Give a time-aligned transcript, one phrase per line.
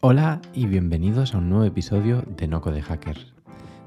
[0.00, 3.34] Hola y bienvenidos a un nuevo episodio de Noco de Hackers.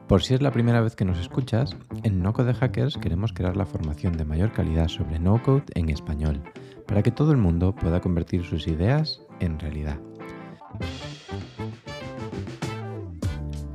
[0.10, 3.56] Por si es la primera vez que nos escuchas, en Noco de Hackers queremos crear
[3.56, 6.44] la formación de mayor calidad sobre no code en español,
[6.86, 10.00] para que todo el mundo pueda convertir sus ideas en realidad.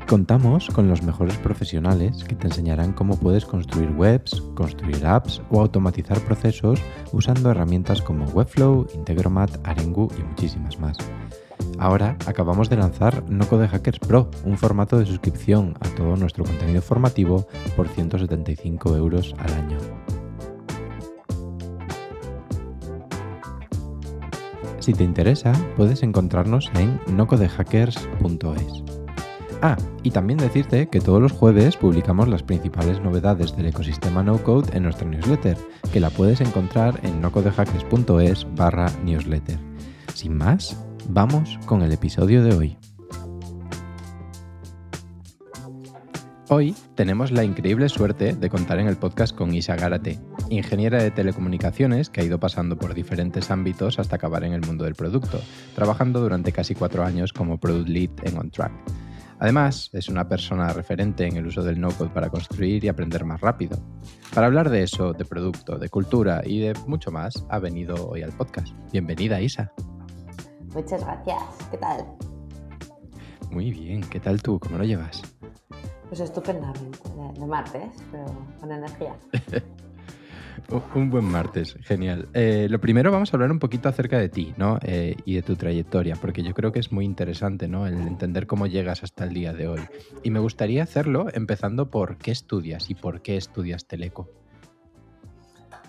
[0.06, 5.62] Contamos con los mejores profesionales que te enseñarán cómo puedes construir webs, construir apps o
[5.62, 10.98] automatizar procesos usando herramientas como Webflow, Integromat, Arengu y muchísimas más.
[11.78, 16.80] Ahora acabamos de lanzar No Hackers Pro, un formato de suscripción a todo nuestro contenido
[16.80, 17.46] formativo
[17.76, 19.78] por 175 euros al año.
[24.78, 28.84] Si te interesa, puedes encontrarnos en nocodehackers.es.
[29.62, 34.42] Ah, y también decirte que todos los jueves publicamos las principales novedades del ecosistema no
[34.44, 35.56] code en nuestra newsletter,
[35.92, 39.58] que la puedes encontrar en nocodehackers.es barra newsletter.
[40.14, 40.76] Sin más,
[41.08, 42.76] Vamos con el episodio de hoy.
[46.48, 50.18] Hoy tenemos la increíble suerte de contar en el podcast con Isa Gárate,
[50.50, 54.84] ingeniera de telecomunicaciones que ha ido pasando por diferentes ámbitos hasta acabar en el mundo
[54.84, 55.40] del producto,
[55.74, 58.72] trabajando durante casi cuatro años como Product Lead en OnTrack.
[59.38, 63.40] Además, es una persona referente en el uso del no-code para construir y aprender más
[63.40, 63.78] rápido.
[64.34, 68.22] Para hablar de eso, de producto, de cultura y de mucho más, ha venido hoy
[68.22, 68.74] al podcast.
[68.92, 69.72] Bienvenida, Isa.
[70.76, 71.42] Muchas gracias.
[71.70, 72.04] ¿Qué tal?
[73.50, 74.02] Muy bien.
[74.02, 74.60] ¿Qué tal tú?
[74.60, 75.22] ¿Cómo lo llevas?
[76.08, 76.98] Pues estupendamente.
[77.38, 78.26] De, martes, pero
[78.60, 79.16] con energía.
[80.94, 82.28] un buen martes, genial.
[82.34, 84.78] Eh, lo primero vamos a hablar un poquito acerca de ti, ¿no?
[84.82, 87.86] Eh, y de tu trayectoria, porque yo creo que es muy interesante, ¿no?
[87.86, 89.80] El entender cómo llegas hasta el día de hoy.
[90.24, 94.28] Y me gustaría hacerlo empezando por qué estudias y por qué estudias Teleco.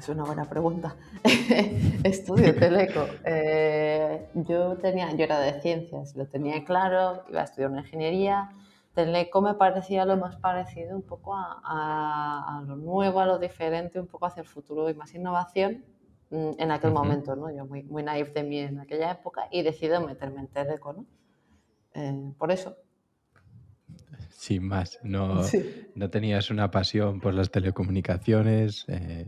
[0.08, 0.96] Es una buena pregunta.
[2.06, 3.08] Estudio Teleco.
[3.26, 8.50] Eh, yo, tenía, yo era de ciencias, lo tenía claro, iba a estudiar una ingeniería.
[8.94, 14.08] Teleco me parecía lo más parecido un poco a, lo nuevo, a lo diferente, un
[14.08, 15.84] poco hacia el futuro y más innovación
[16.30, 17.52] mm, en aquel momento, ¿no?
[17.52, 21.06] Yo muy, muy naive de mí en aquella época y decido meterme en Teleco, ¿no?
[21.96, 22.78] Eh, por eso.
[24.30, 25.42] Sin más, no,
[25.96, 28.86] no tenías una pasión por las telecomunicaciones.
[28.88, 29.26] Eh,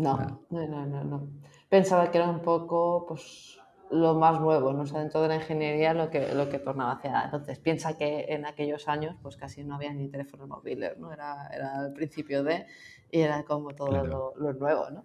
[0.00, 1.28] no, no, no, no,
[1.68, 3.58] Pensaba que era un poco pues,
[3.90, 4.82] lo más nuevo, ¿no?
[4.82, 7.24] O sea, dentro de la ingeniería lo que, lo que tornaba hacia...
[7.24, 11.12] Entonces, piensa que en aquellos años pues casi no había ni teléfonos móviles, ¿no?
[11.12, 12.66] Era, era el principio de...
[13.10, 14.04] y era como todo
[14.36, 15.04] lo, nuevo, ¿no?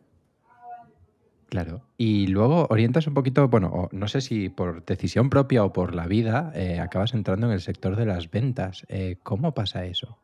[1.50, 1.84] Claro.
[1.97, 6.07] Y luego orientas un poquito, bueno, no sé si por decisión propia o por la
[6.07, 8.85] vida, eh, acabas entrando en el sector de las ventas.
[8.89, 10.17] Eh, ¿Cómo pasa eso?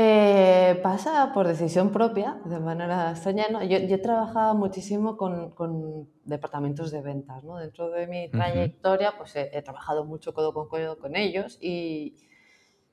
[0.00, 3.46] Eh, pasa por decisión propia, de manera extraña.
[3.64, 7.42] Yo, yo trabajaba muchísimo con, con, departamentos de ventas.
[7.42, 7.56] ¿no?
[7.56, 12.16] Dentro de mi trayectoria, pues he, trabajado mucho codo con codo con ellos y,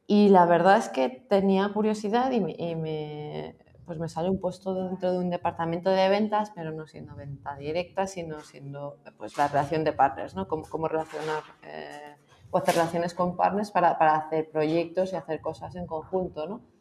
[0.07, 3.55] y, la verdad es que tenía curiosidad y, me,
[3.85, 7.55] pues me sale un puesto dentro de un departamento de ventas, pero no siendo venta
[7.55, 10.47] directa, sino siendo pues, la relación de partners, ¿no?
[10.47, 12.15] Cómo, cómo relacionar eh,
[12.49, 16.74] o hacer relaciones con partners para, para hacer proyectos y hacer cosas en conjunto, ¿no?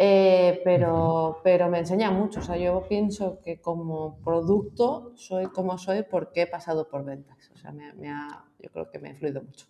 [0.00, 2.38] Eh, pero, pero me enseña mucho.
[2.38, 7.50] O sea, yo pienso que como producto soy como soy porque he pasado por ventas.
[7.52, 9.66] O sea, me, ha, yo creo que me ha influido mucho.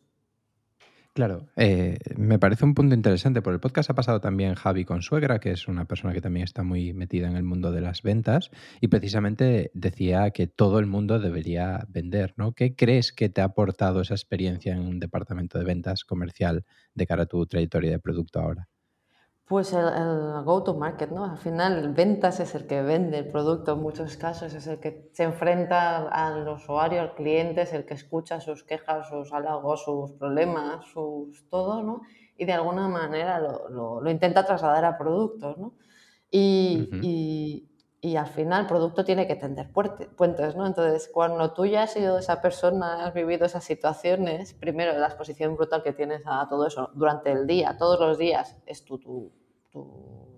[1.14, 3.42] Claro, eh, me parece un punto interesante.
[3.42, 6.62] Por el podcast ha pasado también Javi Consuegra, que es una persona que también está
[6.62, 8.50] muy metida en el mundo de las ventas,
[8.80, 12.52] y precisamente decía que todo el mundo debería vender, ¿no?
[12.52, 16.64] ¿Qué crees que te ha aportado esa experiencia en un departamento de ventas comercial
[16.94, 18.68] de cara a tu trayectoria de producto ahora?
[19.48, 21.24] Pues el, go-to-market, ¿no?
[21.24, 25.08] Al final, ventas es el que vende el producto en muchos casos, es el que
[25.14, 30.12] se enfrenta al usuario, al cliente, es el que escucha sus quejas, sus halagos, sus
[30.12, 32.02] problemas, sus todo, ¿no?
[32.36, 35.72] Y de alguna manera lo, lo, intenta trasladar a productos, ¿no?
[36.30, 37.68] Y, y
[38.02, 40.66] al final el producto tiene que tender puentes, ¿no?
[40.66, 45.56] Entonces, cuando tú ya has sido esa persona, has vivido esas situaciones, primero la exposición
[45.56, 49.32] brutal que tienes a todo eso durante el día, todos los días, es tu, tu,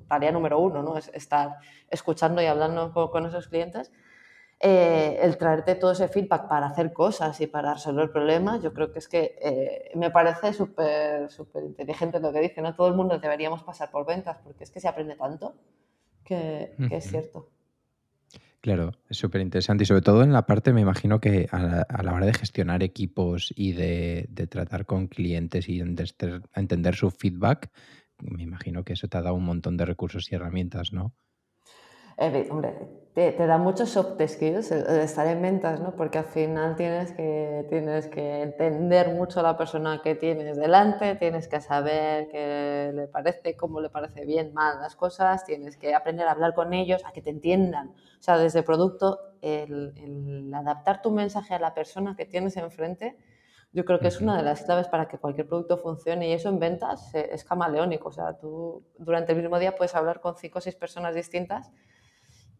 [0.08, 0.96] tarea número uno, ¿no?
[0.96, 1.58] Es estar
[1.90, 3.92] escuchando y hablando con, esos clientes.
[4.58, 8.92] Eh, el traerte todo ese feedback para hacer cosas y para resolver problemas, yo creo
[8.92, 12.74] que es que eh, me parece súper súper inteligente lo que dice, ¿no?
[12.74, 15.54] Todo el mundo deberíamos pasar por ventas porque es que se aprende tanto
[16.24, 17.50] que, es cierto.
[18.60, 22.12] Claro, es súper interesante y sobre todo en la parte, me imagino que a la,
[22.12, 26.04] hora de gestionar equipos y de, tratar con clientes y de
[26.54, 27.70] entender su feedback,
[28.18, 31.14] me imagino que eso te ha dado un montón de recursos y herramientas, ¿no?
[32.50, 32.74] Hombre,
[33.14, 35.96] te, da muchos soft skills de estar en ventas, ¿no?
[35.96, 41.16] Porque al final tienes que, tienes que entender mucho a la persona que tienes delante,
[41.16, 45.94] tienes que saber qué le parece, cómo le parece bien, mal las cosas, tienes que
[45.94, 47.88] aprender a hablar con ellos, a que te entiendan.
[47.88, 53.16] O sea, desde producto, el, el adaptar tu mensaje a la persona que tienes enfrente,
[53.72, 56.48] yo creo que es una de las claves para que cualquier producto funcione y eso
[56.48, 58.08] en ventas es camaleónico.
[58.08, 61.70] O sea, tú durante el mismo día puedes hablar con cinco o seis personas distintas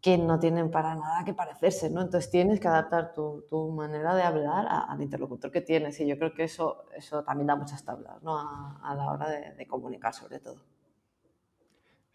[0.01, 2.01] que no tienen para nada que parecerse, ¿no?
[2.01, 6.17] Entonces tienes que adaptar tu, tu manera de hablar al interlocutor que tienes y yo
[6.17, 8.37] creo que eso, eso también da muchas tablas, ¿no?
[8.37, 10.65] A, la hora de, de, comunicar sobre todo.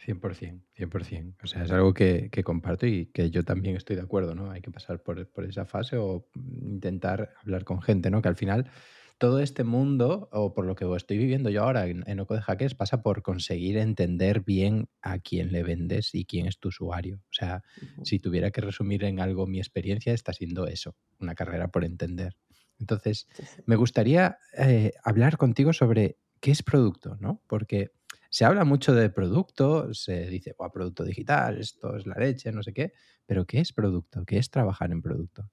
[0.05, 1.35] 100%, 100%.
[1.43, 4.51] O sea, es algo que, que, comparto y que yo también estoy de acuerdo, ¿no?
[4.51, 8.21] Hay que pasar por, por esa fase o intentar hablar con gente, ¿no?
[8.21, 8.69] Que al final
[9.19, 12.43] todo este mundo, o por lo que estoy viviendo yo ahora en, en Oco de
[12.43, 17.17] Hackers, pasa por conseguir entender bien a quién le vendes y quién es tu usuario.
[17.17, 17.63] O sea,
[18.03, 22.37] si tuviera que resumir en algo mi experiencia, está siendo eso, una carrera por entender.
[22.79, 23.27] Entonces,
[23.65, 27.43] me gustaría eh, hablar contigo sobre qué es producto, ¿no?
[27.47, 27.93] Porque
[28.29, 32.63] se habla mucho de producto, se dice, oh, producto digital, esto es la leche, no
[32.63, 32.93] sé qué,
[33.25, 34.25] pero ¿qué es producto?
[34.27, 35.51] ¿Qué es trabajar en producto?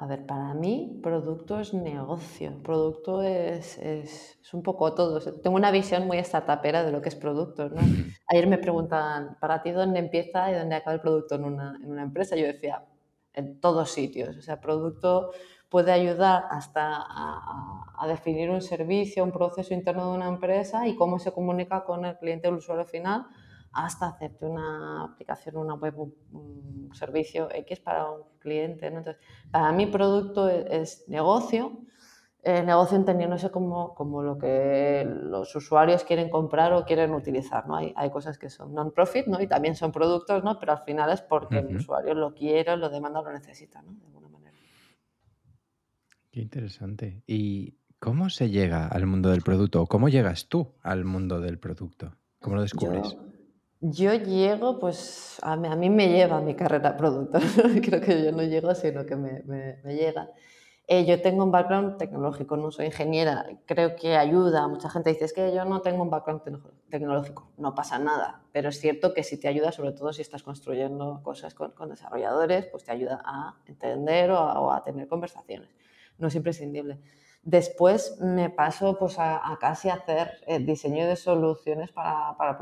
[0.00, 5.20] A ver, para mí producto es negocio, producto es, es, es un poco todo.
[5.42, 7.68] tengo una visión muy startupera de lo que es producto.
[7.68, 7.76] ¿no?
[8.28, 11.90] Ayer me preguntaban, ¿para ti dónde empieza y dónde acaba el producto en una, en
[11.90, 12.34] una empresa?
[12.34, 12.82] Yo decía,
[13.34, 14.38] en todos sitios.
[14.38, 15.32] O sea, producto
[15.68, 20.88] puede ayudar hasta a, a, a, definir un servicio, un proceso interno de una empresa
[20.88, 23.26] y cómo se comunica con el cliente o el usuario final
[23.72, 28.90] hasta hacerte una aplicación, una web, un, servicio X para un cliente.
[28.90, 28.98] ¿no?
[28.98, 31.78] Entonces, para mí producto es, negocio,
[32.42, 37.68] eh, negocio entendiéndose como, como lo que los usuarios quieren comprar o quieren utilizar.
[37.68, 37.76] ¿no?
[37.76, 39.40] Hay, hay cosas que son non-profit ¿no?
[39.40, 40.58] y también son productos, ¿no?
[40.58, 41.68] pero al final es porque uh -huh.
[41.68, 43.92] el usuario lo quiere, lo demanda o lo necesita, ¿no?
[43.92, 44.56] de alguna manera.
[46.32, 47.22] Qué interesante.
[47.28, 49.86] ¿Y cómo se llega al mundo del producto?
[49.86, 52.16] ¿Cómo llegas tú al mundo del producto?
[52.40, 53.12] ¿Cómo lo descubres?
[53.12, 53.29] Yo,
[53.80, 57.38] yo llego, pues a mí, a mí, me lleva mi carrera producto.
[57.82, 60.30] Creo que yo no llego, sino que me, me, llega.
[60.86, 63.46] Eh, yo tengo un background tecnológico, no soy ingeniera.
[63.64, 64.68] Creo que ayuda.
[64.68, 66.42] Mucha gente dice, es que yo no tengo un background
[66.90, 67.52] tecnológico.
[67.56, 68.42] No pasa nada.
[68.52, 72.66] Pero es cierto que sí te ayuda, sobre todo si estás construyendo cosas con, desarrolladores,
[72.66, 75.70] pues te ayuda a entender o a, tener conversaciones.
[76.18, 77.00] No es imprescindible.
[77.42, 82.58] Después me paso pues, a, casi hacer eh, diseño de soluciones para, para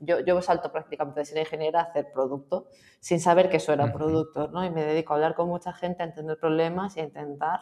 [0.00, 2.68] yo, yo salto prácticamente de ser ingeniera a hacer producto
[3.00, 4.64] sin saber que eso era producto, ¿no?
[4.64, 7.60] Y me dedico a hablar con mucha gente, a entender problemas y a intentar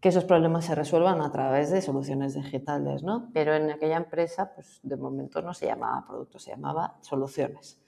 [0.00, 3.30] que esos problemas se resuelvan a través de soluciones digitales, ¿no?
[3.34, 7.78] Pero en aquella empresa, pues de momento no se llamaba producto, se llamaba soluciones.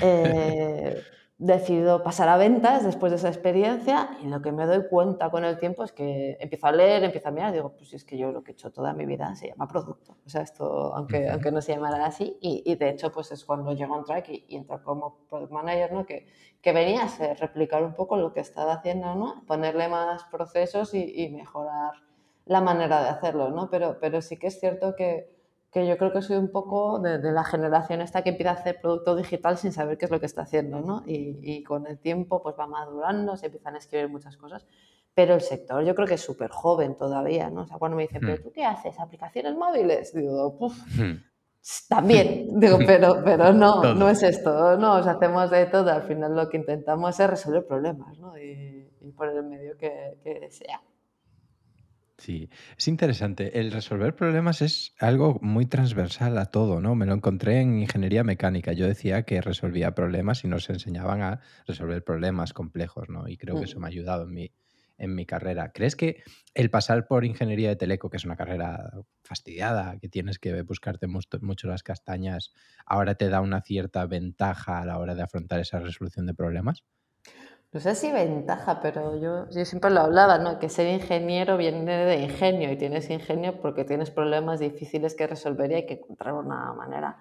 [0.00, 1.02] Eh,
[1.38, 5.44] decido pasar a ventas después de esa experiencia y lo que me doy cuenta con
[5.44, 8.32] el tiempo es que empiezo a leer, empiezo a mirar, digo, pues es que yo
[8.32, 10.16] lo que he hecho toda mi vida se llama producto.
[10.26, 13.44] O sea, esto, aunque, aunque no se llamara así, y, y, de hecho, pues es
[13.44, 16.04] cuando llego a un track y, y entro como product manager, ¿no?
[16.04, 16.26] Que,
[16.60, 19.44] que venía a ser replicar un poco lo que estaba haciendo, ¿no?
[19.46, 21.92] Ponerle más procesos y, y mejorar
[22.46, 23.70] la manera de hacerlo, ¿no?
[23.70, 25.37] Pero, pero sí que es cierto que,
[25.70, 28.54] que yo creo que soy un poco de, de, la generación esta que empieza a
[28.54, 31.02] hacer producto digital sin saber qué es lo que está haciendo, ¿no?
[31.06, 34.66] Y, y, con el tiempo pues va madurando, se empiezan a escribir muchas cosas,
[35.14, 37.62] pero el sector yo creo que es súper joven todavía, ¿no?
[37.62, 38.42] O sea, cuando me dicen, ¿pero hmm.
[38.42, 38.98] tú qué haces?
[38.98, 40.14] ¿Aplicaciones móviles?
[40.14, 41.22] Digo, puf, hmm.
[41.88, 46.04] también, digo, pero, pero no, no es esto, no, o sea, hacemos de todo, al
[46.04, 48.38] final lo que intentamos es resolver problemas, ¿no?
[48.38, 50.80] Y, y por el medio que, que sea.
[52.18, 53.60] Sí, es interesante.
[53.60, 56.96] El resolver problemas es algo muy transversal a todo, ¿no?
[56.96, 58.72] Me lo encontré en ingeniería mecánica.
[58.72, 63.28] Yo decía que resolvía problemas y nos enseñaban a resolver problemas complejos, ¿no?
[63.28, 64.52] Y creo que eso me ha ayudado en mi,
[64.98, 65.70] en mi carrera.
[65.72, 68.90] ¿Crees que el pasar por ingeniería de teleco, que es una carrera
[69.22, 72.52] fastidiada, que tienes que buscarte mucho, las castañas,
[72.84, 76.82] ahora te da una cierta ventaja a la hora de afrontar esa resolución de problemas?
[77.70, 80.58] No sé si ventaja, pero yo, yo siempre lo hablaba, ¿no?
[80.58, 85.70] Que ser ingeniero viene de ingenio y tienes ingenio porque tienes problemas difíciles que resolver
[85.70, 87.18] y hay que encontrar una manera.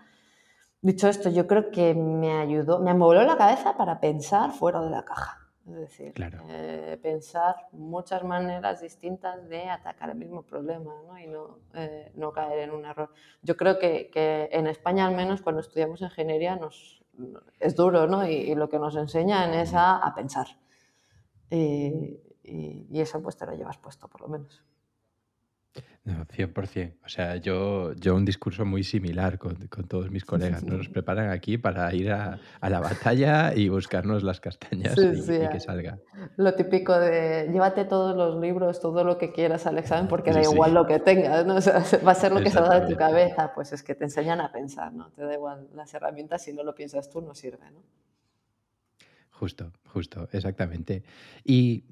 [0.81, 4.89] Dicho esto, yo creo que me ayudó, me amobló la cabeza para pensar fuera de
[4.89, 5.47] la caja.
[5.67, 6.13] Es decir,
[6.47, 11.19] eh, pensar muchas maneras distintas de atacar el mismo problema ¿no?
[11.19, 13.11] y no, eh, no, caer en un error.
[13.41, 17.03] Yo creo que, que, en España, al menos cuando estudiamos ingeniería, nos,
[17.59, 18.27] es duro ¿no?
[18.27, 20.47] y, lo que nos enseñan es a, a pensar.
[21.49, 24.63] Y, y, y, eso pues te lo llevas puesto, por lo menos.
[26.03, 26.93] No, 100%.
[27.03, 30.63] O sea, yo, yo un discurso muy similar con, con todos mis colegas.
[30.63, 35.21] Nos preparan aquí para ir a, a la batalla y buscarnos las castañas Sí, y,
[35.21, 35.33] sí.
[35.43, 35.99] y que salga.
[36.37, 40.41] Lo típico de llévate todos los libros, todo lo que quieras al examen, porque da
[40.41, 41.55] Sí, igual lo que tengas, ¿no?
[41.57, 43.51] O sea, va a ser lo que salga de tu cabeza.
[43.53, 45.09] Pues es que te enseñan a pensar, ¿no?
[45.11, 47.83] Te da igual las herramientas, si no lo piensas tú, no sirve, ¿no?
[49.31, 51.03] Justo, justo, exactamente.
[51.43, 51.83] Y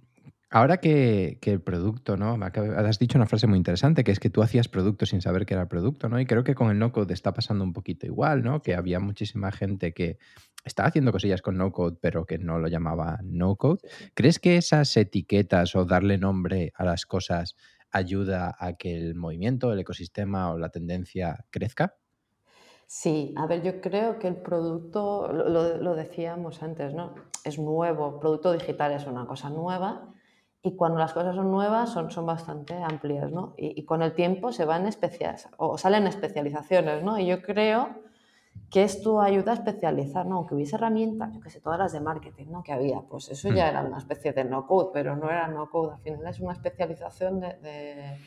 [0.56, 2.38] ahora que, que el producto, ¿no?
[2.42, 5.54] Has dicho una frase muy interesante, que es que tú hacías producto sin saber que
[5.54, 6.18] era producto, ¿no?
[6.20, 8.62] Y creo que con el no-code está pasando un poquito igual, ¿no?
[8.62, 10.18] Que había muchísima gente que
[10.64, 13.82] estaba haciendo cosillas con no-code, pero que no lo llamaba no-code.
[14.14, 17.56] ¿Crees que esas etiquetas o darle nombre a las cosas
[17.92, 21.96] ayuda a que el movimiento, el ecosistema o la tendencia crezca?
[22.88, 27.16] Sí, a ver, yo creo que el producto, lo, lo- lo decíamos antes, ¿no?
[27.44, 30.14] Es nuevo, producto digital es una cosa nueva
[30.66, 33.54] y cuando las cosas son nuevas son, son bastante amplias, ¿no?
[33.58, 37.18] Y, y con el tiempo se van especias o salen especializaciones, ¿no?
[37.20, 37.90] Y yo creo
[38.72, 40.38] que esto ayuda a especializar, ¿no?
[40.38, 42.64] Aunque hubiese herramientas, yo que sé, todas las de marketing, ¿no?
[42.64, 46.00] Que había, pues eso ya era una especie de no-code, pero no era no-code, al
[46.02, 48.18] final es una especialización de, de-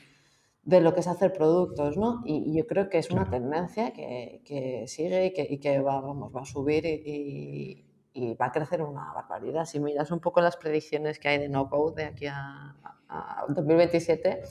[0.63, 2.23] de lo que es hacer productos, ¿no?
[2.27, 5.81] Y, y yo creo que es una tendencia que, que sigue y que, y que
[5.81, 7.85] va, vamos, va a subir y,
[8.19, 9.65] y- va a crecer una barbaridad.
[9.65, 12.75] Si miras un poco las predicciones que hay de no-code de aquí a,
[13.09, 14.43] a- a 2027,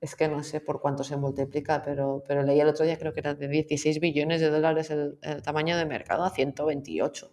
[0.00, 3.12] es que no sé por cuánto se multiplica, pero, pero leí el otro día, creo
[3.12, 7.32] que era de 16 billones de dólares el, el tamaño de mercado a 128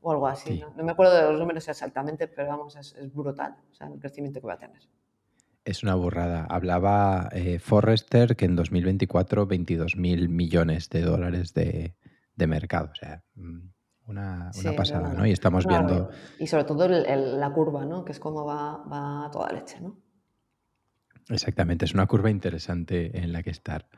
[0.00, 0.50] o algo así.
[0.54, 0.60] Sí.
[0.60, 3.88] No, no me acuerdo de los números exactamente, pero vamos, es, es brutal o sea,
[3.88, 4.80] el crecimiento que va a tener.
[5.64, 6.46] Es una burrada.
[6.48, 11.96] Hablaba eh, Forrester que en 2024 22 mil millones de dólares de,
[12.36, 12.90] de mercado.
[12.92, 13.24] O sea,
[14.06, 15.26] una, Sí, pasada, ¿no?
[15.26, 16.08] Y estamos viendo.
[16.38, 18.04] Y sobre todo el- el- la curva, ¿no?
[18.04, 19.96] Que es como va, va toda leche, ¿no?
[21.28, 23.88] exactamente, es una curva interesante en la que estar.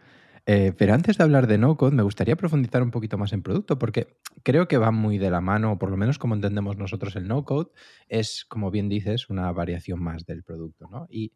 [0.46, 3.78] Eh, pero antes de hablar de no-code, me gustaría profundizar un poquito más en producto,
[3.78, 7.16] porque creo que va muy de la mano, o por lo menos como entendemos nosotros
[7.16, 7.70] el no-code,
[8.08, 11.06] es, como bien dices, una variación más del producto, ¿no?
[11.10, 11.32] Y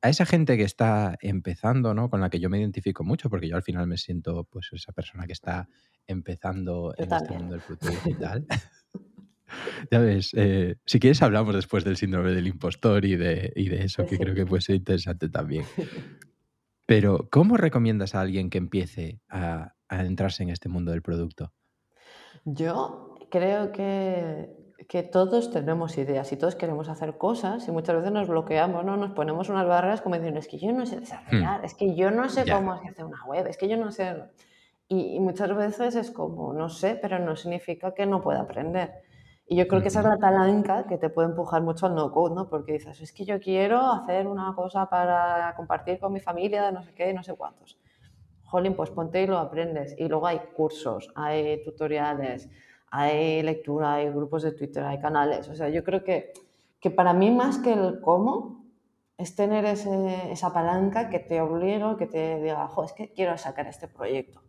[0.00, 2.08] a esa gente que está empezando, ¿no?
[2.08, 4.92] Con la que yo me identifico mucho, porque yo al final me siento pues esa
[4.92, 5.68] persona que está
[6.06, 8.46] empezando Yo en este mundo del producto digital.
[9.90, 13.84] ya ves, eh, si quieres hablamos después del síndrome del impostor y de, y de
[13.84, 15.64] eso, que creo que puede ser interesante también.
[16.86, 21.52] Pero, ¿cómo recomiendas a alguien que empiece a, a entrarse en este mundo del producto?
[22.44, 24.54] Yo creo que,
[24.88, 28.96] que todos tenemos ideas y todos queremos hacer cosas y muchas veces nos bloqueamos, ¿no?
[28.96, 31.96] Nos ponemos unas barreras como diciendo, es que yo no sé Hmm, desarrollar, es que
[31.96, 34.14] yo no sé cómo se hace una web, es que yo no sé...
[34.88, 38.92] Y, y muchas veces es como, no sé, pero no significa que no pueda aprender.
[39.48, 42.34] Y yo creo que esa es la palanca que te puede empujar mucho al no-code,
[42.34, 42.48] ¿no?
[42.48, 46.72] Porque dices, es que yo quiero hacer una cosa para compartir con mi familia, de
[46.72, 47.78] no sé qué, no sé cuántos.
[48.44, 49.94] Jolín, pues ponte y lo aprendes.
[49.98, 52.48] Y luego hay cursos, hay tutoriales,
[52.90, 55.48] hay lectura, hay grupos de Twitter, hay canales.
[55.48, 56.32] O sea, yo creo que,
[56.80, 58.64] que para mí más que el cómo
[59.18, 63.36] es tener ese- esa palanca que te obliga, que te diga, jo, es que quiero
[63.38, 64.42] sacar este proyecto.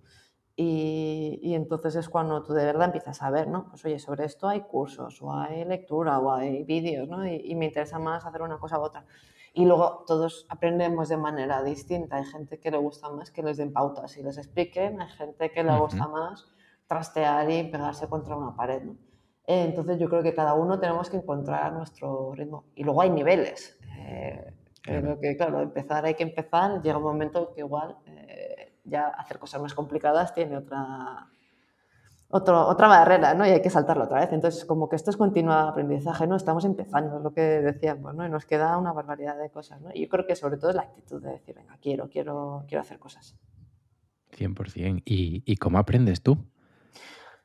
[0.60, 3.70] Y, y entonces es cuando tú de verdad empiezas a ver, ¿no?
[3.70, 7.28] Pues oye, sobre esto hay cursos, o hay lectura, o hay vídeos, ¿no?
[7.28, 9.06] Y, y me interesa más hacer una cosa u otra.
[9.54, 12.18] Y luego todos aprendemos de manera distinta.
[12.18, 15.52] Hay gente que le gusta más que les den pautas y les expliquen, hay gente
[15.52, 16.48] que le gusta más
[16.88, 18.96] trastear y pegarse contra una pared, ¿no?
[19.46, 22.66] Entonces yo creo que cada uno tenemos que encontrar nuestro ritmo.
[22.76, 23.80] Y luego hay niveles.
[24.00, 26.82] eh, pero que claro, empezar hay que empezar.
[26.82, 28.27] Llega un momento que igual eh,
[28.88, 31.28] ya hacer cosas más complicadas tiene otra,
[32.30, 33.46] otra barrera, ¿no?
[33.46, 34.34] Y hay que saltarlo otra vez.
[34.34, 36.36] Entonces, como que esto es continuo aprendizaje, ¿no?
[36.36, 38.26] Estamos empezando, es lo que decíamos, ¿no?
[38.26, 39.90] Y nos queda una barbaridad de cosas, ¿no?
[39.94, 42.82] Y yo creo que sobre todo es la actitud de decir, venga, quiero, quiero, quiero
[42.82, 43.36] hacer cosas.
[44.38, 45.04] 100%.
[45.06, 46.38] ¿Y, ¿Y cómo aprendes tú?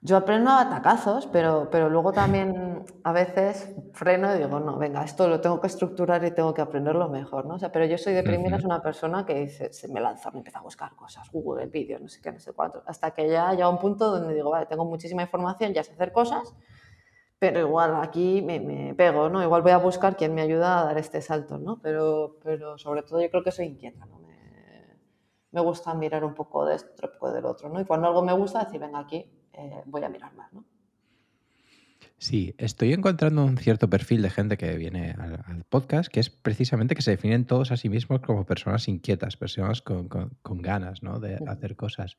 [0.04, 5.04] Yo aprendo a atacazos, pero, pero luego también a veces freno y digo, no, venga,
[5.04, 7.54] esto lo tengo que estructurar y tengo que aprenderlo mejor, ¿no?
[7.54, 10.38] O sea, pero yo soy de primeras una persona que dice, se me lanza, me
[10.38, 13.52] empieza a buscar cosas, Google, vídeos, no sé qué, no sé cuánto, hasta que ya
[13.52, 16.52] llega un punto donde digo, vale, tengo muchísima información, ya sé hacer cosas,
[17.38, 19.40] pero igual aquí me, me, pego, ¿no?
[19.40, 21.80] Igual voy a buscar quién me ayuda a dar este salto, ¿no?
[21.80, 24.18] Pero, pero sobre todo yo creo que soy inquieta, ¿no?
[24.18, 24.99] Me,
[25.52, 27.80] me gusta mirar un poco de esto, un poco del otro, ¿no?
[27.80, 30.64] Y cuando algo me gusta, decir, venga, aquí eh, voy a mirar más, ¿no?
[32.23, 36.94] Sí, estoy encontrando un cierto perfil de gente que viene al, podcast, que es precisamente
[36.94, 40.09] que se definen todos a sí mismos como personas inquietas, personas con,
[40.44, 41.18] ganas ¿no?
[41.18, 42.16] de hacer cosas.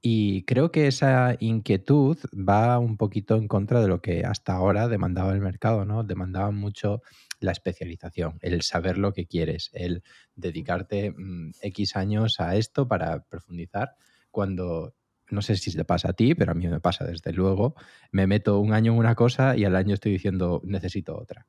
[0.00, 4.88] Y creo que esa inquietud va un poquito en contra de lo que hasta ahora
[4.88, 6.04] demandaba el mercado, ¿no?
[6.04, 7.02] Demandaba mucho
[7.40, 10.02] la especialización, el saber lo que quieres, el
[10.36, 13.94] dedicarte mm, X años a esto para profundizar,
[14.30, 14.94] cuando
[15.30, 17.74] no sé si te pasa a ti, pero a mí me pasa desde luego,
[18.10, 21.46] me meto un año en una cosa y al año estoy diciendo necesito otra.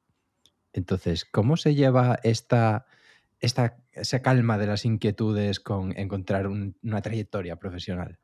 [0.74, 2.86] Entonces, ¿cómo se lleva esta,
[3.40, 8.20] esta esa calma de las inquietudes con encontrar una trayectoria profesional?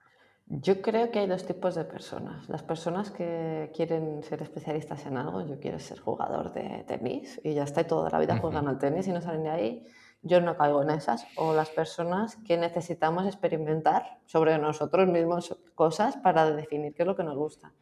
[0.48, 2.50] Yo creo que hay dos tipos de personas.
[2.50, 7.54] Las personas que quieren ser especialistas en algo, yo quiero ser jugador de tenis y
[7.54, 9.84] ya está, y toda la vida juegan al tenis y no salen de ahí
[10.24, 16.18] yo no caigo en esas, o las personas que necesitamos experimentar sobre nosotros mismos cosas
[16.18, 17.74] para definir qué es lo que nos gusta.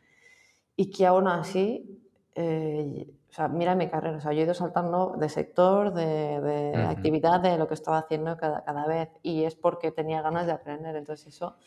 [0.75, 2.01] Y que aún así,
[2.36, 6.39] eh, o sea, mira mi carrera, o sea, yo he ido saltando de sector, de,
[6.39, 10.46] de actividad, de lo que estaba haciendo cada, cada vez, y es porque tenía ganas
[10.46, 11.58] de aprender, entonces eso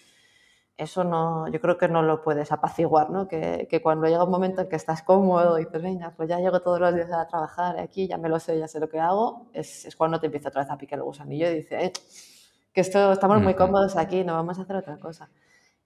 [0.77, 3.29] eso no, yo creo que no lo puedes apaciguar, ¿no?
[3.29, 6.39] Que, que, cuando llega un momento en que estás cómodo y dices, venga, pues ya
[6.39, 8.99] llego todos los días a trabajar aquí, ya me lo sé, ya sé lo que
[9.01, 11.93] hago, es, es cuando te empieza otra vez a picar el gusanillo y dices, eh,
[12.73, 15.31] que esto, estamos muy cómodos aquí, no vamos a hacer otra cosa.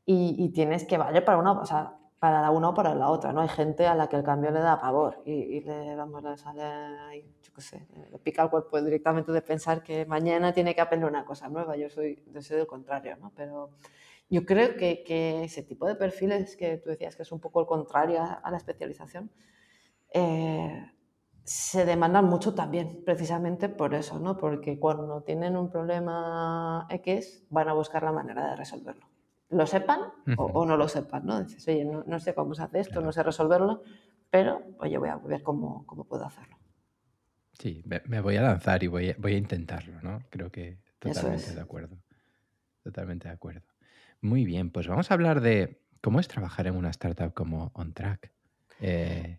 [0.05, 3.11] Y, y tienes que valer para una, o sea, para la una o para la
[3.11, 3.41] otra, ¿no?
[3.41, 6.37] Hay gente a la que el cambio le da pavor y, y le, vamos, le
[6.37, 10.81] sale, yo qué sé, le pica el cuerpo directamente de pensar que mañana tiene que
[10.81, 11.77] aprender una cosa nueva.
[11.77, 13.33] Yo soy, yo soy del contrario, ¿no?
[13.35, 13.71] Pero
[14.29, 17.61] yo creo que, que, ese tipo de perfiles que tú decías que es un poco
[17.61, 19.31] el contrario a, la especialización,
[20.13, 20.93] eh,
[21.45, 24.37] se demandan mucho también, precisamente por eso, ¿no?
[24.37, 29.07] Porque cuando tienen un problema X, van a buscar la manera de resolverlo.
[29.51, 30.01] Lo sepan
[30.37, 31.45] o, no lo sepan, ¿no?
[31.45, 33.83] Dices, oye, no, no sé cómo se hace esto, no sé resolverlo,
[34.29, 36.57] pero, oye, voy a ver cómo, cómo puedo hacerlo.
[37.53, 40.19] Sí, me voy a lanzar y voy a, voy a intentarlo, ¿no?
[40.31, 41.97] Creo que totalmente de acuerdo.
[42.83, 43.63] Totalmente de acuerdo.
[44.21, 48.33] Muy bien, pues vamos a hablar de cómo es trabajar en una startup como OnTrack.
[48.81, 49.39] Eh,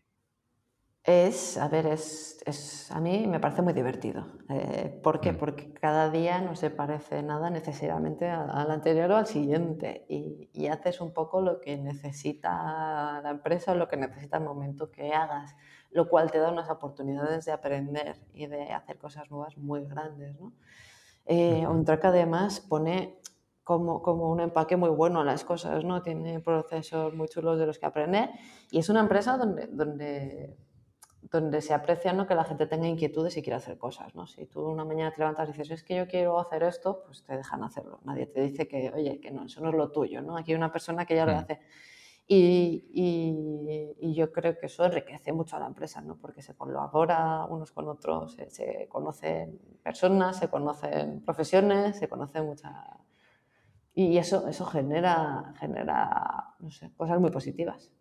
[1.07, 4.27] es, a ver, es, es, a mí me parece muy divertido.
[4.49, 5.31] Eh, ¿Por qué?
[5.31, 5.37] Mm.
[5.37, 10.67] Porque cada día no se parece nada necesariamente al, anterior o al siguiente y, y,
[10.67, 15.13] haces un poco lo que necesita la empresa o lo que necesita el momento que
[15.13, 15.55] hagas,
[15.91, 20.37] lo cual te da unas oportunidades de aprender y de hacer cosas nuevas muy grandes.
[20.37, 20.51] ¿no?
[21.25, 23.17] Eh, OnTrack además pone
[23.67, 26.01] como, como, un empaque muy bueno a las cosas, ¿no?
[26.01, 28.29] Tiene procesos muy chulos de los que aprender
[28.71, 30.55] y es una empresa donde, donde,
[31.23, 32.25] donde se aprecia ¿no?
[32.25, 34.25] que la gente tenga inquietudes y quiera hacer cosas, ¿no?
[34.25, 37.25] Si tú una mañana te levantas y dices, es que yo quiero hacer esto, pues
[37.25, 37.99] te dejan hacerlo.
[38.05, 40.37] Nadie te dice que, oye, que no, eso no es lo tuyo, ¿no?
[40.37, 41.37] Aquí hay una persona que ya lo mm.
[41.37, 41.59] hace.
[42.25, 46.17] Y, y, y, yo creo que eso enriquece mucho a la empresa, ¿no?
[46.17, 52.45] porque se colabora unos con otros, se, se conocen personas, se conocen profesiones, se conocen
[52.45, 52.73] muchas
[53.97, 57.91] y eso, eso genera, genera no sé, cosas muy positivas.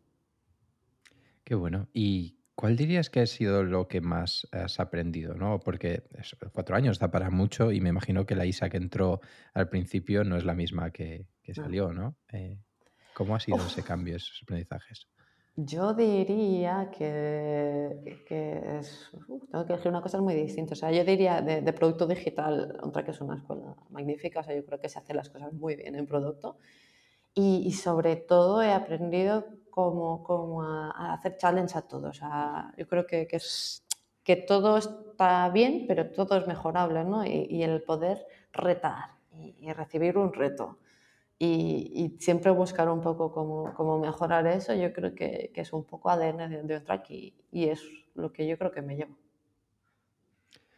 [1.42, 1.88] Qué bueno.
[1.94, 5.36] ¿Y cuál dirías que ha sido lo que más has aprendido?
[5.36, 5.58] ¿no?
[5.58, 6.02] Porque
[6.52, 9.20] cuatro años da para mucho y me imagino que la Isa que entró
[9.54, 12.18] al principio no es la misma que, que salió, ¿no?
[12.30, 12.60] Eh,
[13.14, 15.08] ¿Cómo ha sido ese cambio, esos aprendizajes?
[15.58, 19.10] Yo diría que, que es,
[19.50, 20.74] tengo que elegir una cosa muy distinta.
[20.74, 24.54] O sea, yo diría de, producto digital, otra que es una escuela magnífica, o sea,
[24.54, 26.58] yo creo que se hacen las cosas muy bien en producto.
[27.34, 32.08] Y, y sobre todo he aprendido cómo, cómo a, hacer challenge a todo.
[32.10, 33.82] O sea, yo creo que, que, es,
[34.24, 37.24] que todo está bien, pero todo es mejorable, ¿no?
[37.24, 40.78] Y, y el poder retar y, y recibir un reto
[41.38, 45.84] y, siempre buscar un poco cómo, cómo, mejorar eso, yo creo que, que es un
[45.84, 47.82] poco ADN de, de Otrack y, es
[48.14, 49.16] lo que yo creo que me llevo.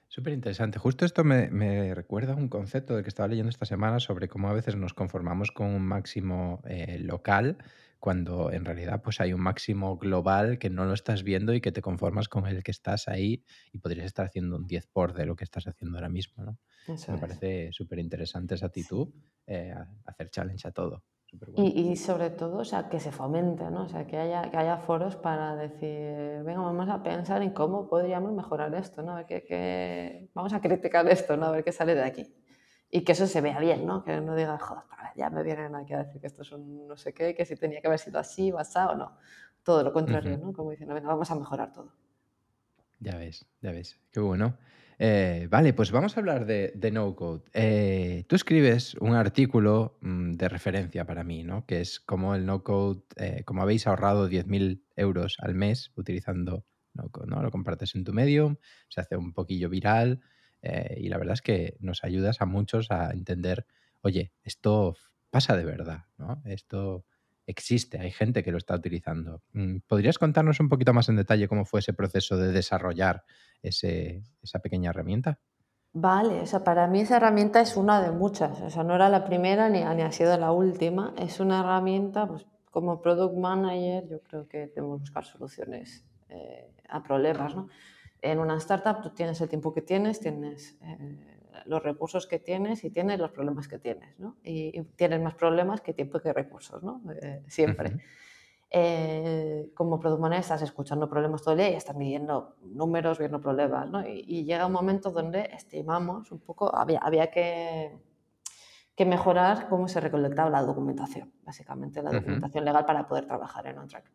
[0.08, 0.78] Súper interesante.
[0.78, 4.48] Justo esto me, me, recuerda un concepto de que estaba leyendo esta semana sobre cómo
[4.48, 7.58] a veces nos conformamos con un máximo eh, local
[8.00, 11.72] cuando en realidad pues hay un máximo global que no lo estás viendo y que
[11.72, 15.26] te conformas con el que estás ahí y podrías estar haciendo un 10 por de
[15.26, 16.44] lo que estás haciendo ahora mismo.
[16.44, 16.58] ¿no?
[17.08, 19.08] Me parece súper interesante esa actitud,
[19.46, 19.74] eh,
[20.04, 21.02] hacer challenge a todo.
[21.56, 23.82] Y, sobre todo, o sea, que se fomente, ¿no?
[23.82, 27.86] O sea, que haya, que haya foros para decir, venga, vamos a pensar en cómo
[27.86, 29.26] podríamos mejorar esto, ¿no?
[29.26, 31.46] que, vamos a criticar esto, ¿no?
[31.46, 32.34] A ver qué sale de aquí.
[32.90, 34.02] Y que eso se vea bien, ¿no?
[34.02, 34.84] Que no diga, joder,
[35.16, 37.56] ya me vienen aquí a decir que esto es un no sé qué, que si
[37.56, 39.18] tenía que haber sido así, basado, no.
[39.62, 40.54] Todo lo contrario, ¿no?
[40.54, 41.92] Como diciendo, venga, vamos a mejorar todo.
[43.00, 44.00] Ya ves, ya ves.
[44.10, 44.56] Qué bueno.
[45.00, 47.44] Eh, vale, pues vamos a hablar de, no code.
[47.52, 51.64] Eh, tú escribes un artículo mm, de referencia para mí, ¿no?
[51.66, 56.64] Que es como el no code, eh, como habéis ahorrado 10.000 euros al mes utilizando
[56.94, 57.42] no code, ¿no?
[57.42, 58.56] Lo compartes en tu medium,
[58.88, 60.20] se hace un poquillo viral
[60.96, 63.64] y la verdad es que nos ayudas a muchos a entender,
[64.00, 64.96] oye, esto
[65.30, 66.42] pasa de verdad, ¿no?
[66.44, 67.04] Esto
[67.48, 69.42] existe, hay gente que lo está utilizando.
[69.54, 73.24] Mm, ¿Podrías contarnos un poquito más en detalle cómo fue ese proceso de desarrollar
[73.62, 75.40] ese, esa pequeña herramienta?
[75.94, 79.08] Vale, o sea, para mí esa herramienta es una de muchas, o sea, no era
[79.08, 84.06] la primera ni, ni ha sido la última, es una herramienta, pues como product manager
[84.06, 87.68] yo creo que debemos buscar soluciones eh, a problemas, ¿no?
[88.20, 91.27] En una startup tú tienes el tiempo que tienes, tienes eh,
[91.66, 94.36] los recursos que tienes y tienes los problemas que tienes, ¿no?
[94.42, 97.02] Y, tienes más problemas que tiempo que recursos, ¿no?
[97.20, 97.96] Eh, siempre.
[98.70, 103.40] Eh, como product manager estás escuchando problemas todo el día y estás midiendo números, viendo
[103.40, 104.06] problemas, ¿no?
[104.06, 107.98] Y, llega un momento donde estimamos un poco, había, había que,
[108.94, 113.78] que mejorar cómo se recolectaba la documentación, básicamente la documentación legal para poder trabajar en
[113.78, 114.10] OnTrack.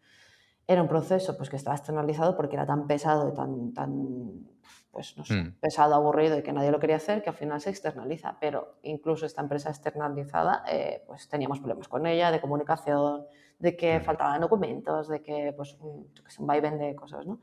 [0.68, 4.48] Era un proceso pues, que estaba externalizado porque era tan pesado y tan, tan
[4.94, 5.56] pues no sé, mm.
[5.60, 8.38] pesado, aburrido y que nadie lo quería hacer, que al final se externaliza.
[8.40, 13.26] Pero incluso esta empresa externalizada, eh, pues teníamos problemas con ella de comunicación,
[13.58, 17.40] de que faltaban documentos, de que pues un, un vaivén de cosas, ¿no?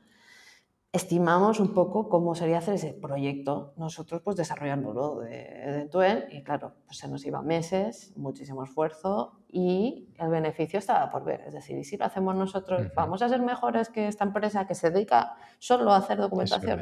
[0.93, 6.73] Estimamos un poco cómo sería hacer ese proyecto, nosotros pues desarrollándolo de, de y claro,
[6.85, 11.41] pues se nos iba meses, muchísimo esfuerzo y el beneficio estaba por ver.
[11.47, 14.75] Es decir, y si lo hacemos nosotros, vamos a ser mejores que esta empresa que
[14.75, 16.81] se dedica solo a hacer documentación.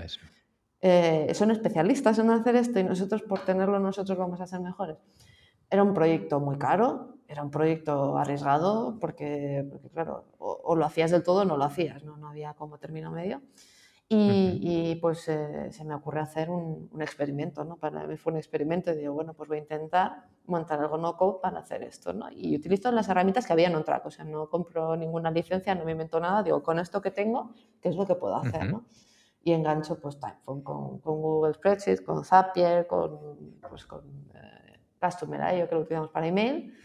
[0.81, 4.97] Eh, son especialistas en hacer esto y nosotros por tenerlo nosotros vamos a ser mejores.
[5.69, 11.11] Era un proyecto muy caro, era un proyecto arriesgado porque, porque claro, o, lo hacías
[11.11, 13.41] del todo o no lo hacías, no, no había como término medio.
[14.11, 17.75] Y, y pues eh, se me ocurre hacer un, un, experimento, ¿no?
[17.75, 21.15] Para mí fue un experimento y digo, bueno, pues voy a intentar montar algo no
[21.15, 22.25] code para hacer esto, ¿no?
[22.31, 25.85] Y utilizo las herramientas que había en otra o sea, no compro ninguna licencia, no
[25.85, 28.85] me invento nada, digo, con esto que tengo, ¿qué es lo que puedo hacer, ¿no?
[29.43, 34.02] Y engancho pues con, con, Google Spreadsheet, con Zapier, con, pues, con
[34.34, 36.75] eh, Customer IO que lo utilizamos para email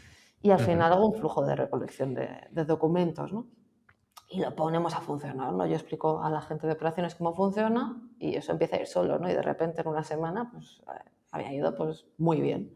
[0.41, 3.47] y al final hago un flujo de recolección de, de, documentos, ¿no?
[4.29, 5.67] Y lo ponemos a funcionar, ¿no?
[5.67, 9.19] Yo explico a la gente de operaciones cómo funciona y eso empieza a ir solo,
[9.19, 9.29] ¿no?
[9.29, 12.75] Y de repente en una semana pues eh, había ido pues muy bien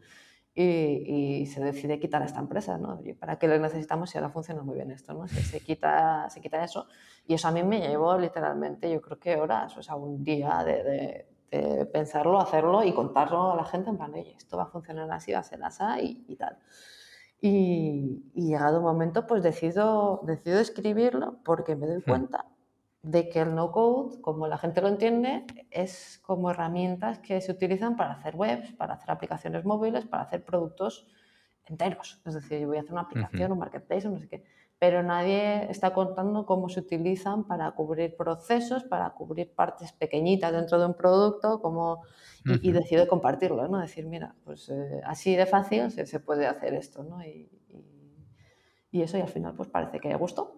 [0.60, 3.00] y, se decide quitar esta empresa, ¿no?
[3.20, 5.28] ¿Para qué le necesitamos si ahora funciona muy bien esto, ¿no?
[5.28, 6.86] Se, se, quita, se quita eso
[7.26, 10.64] y eso a mí me llevó literalmente, yo creo que horas, o sea, un día
[10.64, 14.66] de, de, pensarlo, hacerlo y contarlo a la gente en plan, oye, esto va a
[14.66, 16.58] funcionar así, va a ser así y, y tal.
[17.40, 22.10] Y, y, llegado un momento, pues decido, decido escribirlo porque me doy hmm.
[22.10, 22.44] cuenta
[23.02, 27.96] de que el no-code, como la gente lo entiende, es como herramientas que se utilizan
[27.96, 31.06] para hacer webs, para hacer aplicaciones móviles, para hacer productos
[31.66, 32.20] enteros.
[32.26, 34.44] Es decir, yo voy a hacer una aplicación, un marketplace, no sé qué.
[34.78, 40.78] Pero nadie está contando cómo se utilizan para cubrir procesos, para cubrir partes pequeñitas dentro
[40.78, 42.02] de un producto, como,
[42.44, 43.78] y, decido compartirlo, ¿no?
[43.78, 47.24] Decir, mira, pues eh, así de fácil se, se, puede hacer esto, ¿no?
[47.24, 47.50] Y,
[48.92, 50.57] y, eso, y al final, pues parece que gustó.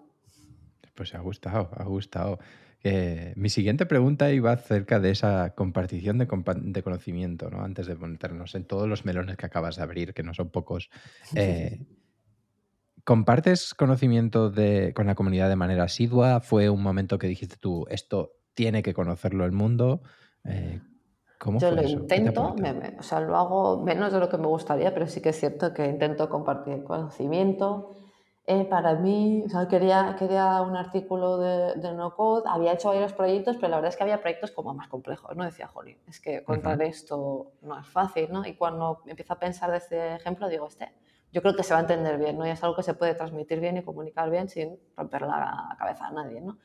[1.01, 2.39] Pues ha gustado, ha gustado.
[2.85, 7.63] Eh, mi siguiente pregunta iba acerca de esa compartición de, conocimiento, ¿no?
[7.63, 10.91] Antes de meternos en todos los melones que acabas de abrir, que no son pocos.
[11.37, 11.81] Eh,
[13.03, 16.41] ¿Compartes conocimiento de, con la comunidad de manera asidua?
[16.41, 20.03] ¿Fue un momento que dijiste tú, esto tiene que conocerlo el mundo?
[20.45, 20.83] Eh,
[21.39, 22.55] ¿Cómo Yo lo intento,
[22.99, 25.73] o sea, lo hago menos de lo que me gustaría, pero sí que es cierto
[25.73, 27.95] que intento compartir conocimiento.
[28.47, 32.89] Eh, para mí, o sea, quería, quería un artículo de, de, no code, había hecho
[32.89, 35.45] varios proyectos, pero la verdad es que había proyectos como más complejos, ¿no?
[35.45, 38.45] Decía, jolín, es que contar esto no es fácil, ¿no?
[38.45, 40.93] Y cuando empiezo a pensar de este ejemplo, digo, este,
[41.33, 42.47] yo creo que se va a entender bien, ¿no?
[42.47, 46.07] Y es algo que se puede transmitir bien y comunicar bien sin romper la cabeza
[46.07, 46.59] a nadie, ¿no?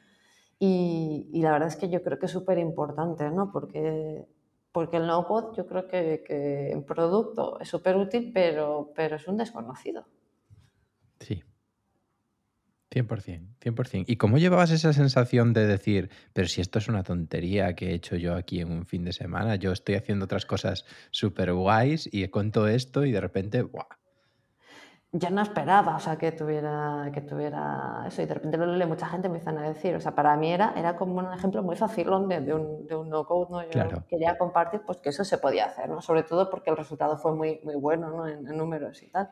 [0.58, 3.52] Y, y la verdad es que yo creo que es súper importante, ¿no?
[3.52, 4.26] Porque,
[4.72, 9.28] porque el no-code yo creo que, que en producto es súper útil, pero, pero es
[9.28, 10.06] un desconocido.
[11.20, 11.44] Sí,
[12.96, 14.06] 100%, 100%.
[14.08, 17.94] ¿Y cómo llevabas esa sensación de decir, pero si esto es una tontería que he
[17.94, 22.10] hecho yo aquí en un fin de semana, yo estoy haciendo otras cosas súper guays
[22.12, 23.86] y cuento esto y de repente, ¡buah!
[25.18, 28.22] yo no esperaba, o sea, que tuviera, que tuviera eso.
[28.22, 29.96] Y de repente lo lee mucha gente, me empiezan a decir.
[29.96, 32.96] O sea, para mí era, era como un ejemplo muy fácil de, de, un, de
[32.96, 33.64] un no-code, ¿no?
[33.64, 36.02] Yo quería compartir pues, que eso se podía hacer, ¿no?
[36.02, 38.28] Sobre todo porque el resultado fue muy, muy bueno, ¿no?
[38.28, 39.32] En, en números y tal.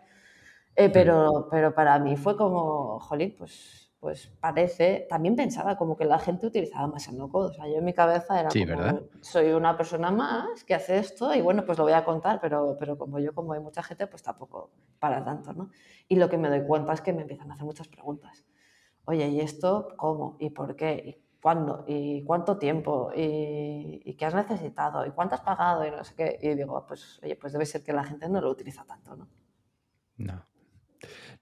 [0.76, 6.04] Eh, pero, pero para mí fue como, jolín, pues pues parece, también pensaba como que
[6.04, 7.52] la gente utilizaba más el no-code.
[7.52, 11.34] O sea, yo en mi cabeza era como, soy una persona más que hace esto
[11.34, 14.06] y bueno, pues lo voy a contar, pero, pero como yo, como hay mucha gente,
[14.08, 15.70] pues tampoco para tanto, ¿no?
[16.10, 18.44] Y lo que me doy cuenta es que me empiezan a hacer muchas preguntas.
[19.06, 20.36] Oye, ¿y esto cómo?
[20.38, 20.92] ¿Y por qué?
[20.96, 21.86] ¿Y cuándo?
[21.88, 23.10] ¿Y cuánto tiempo?
[23.16, 25.06] ¿Y, ¿Y qué has necesitado?
[25.06, 25.88] ¿Y cuánto has pagado?
[25.88, 26.40] Y no sé qué.
[26.42, 29.30] Y digo, pues, oye, pues debe ser que la gente no lo utiliza tanto, ¿no?
[30.18, 30.53] No.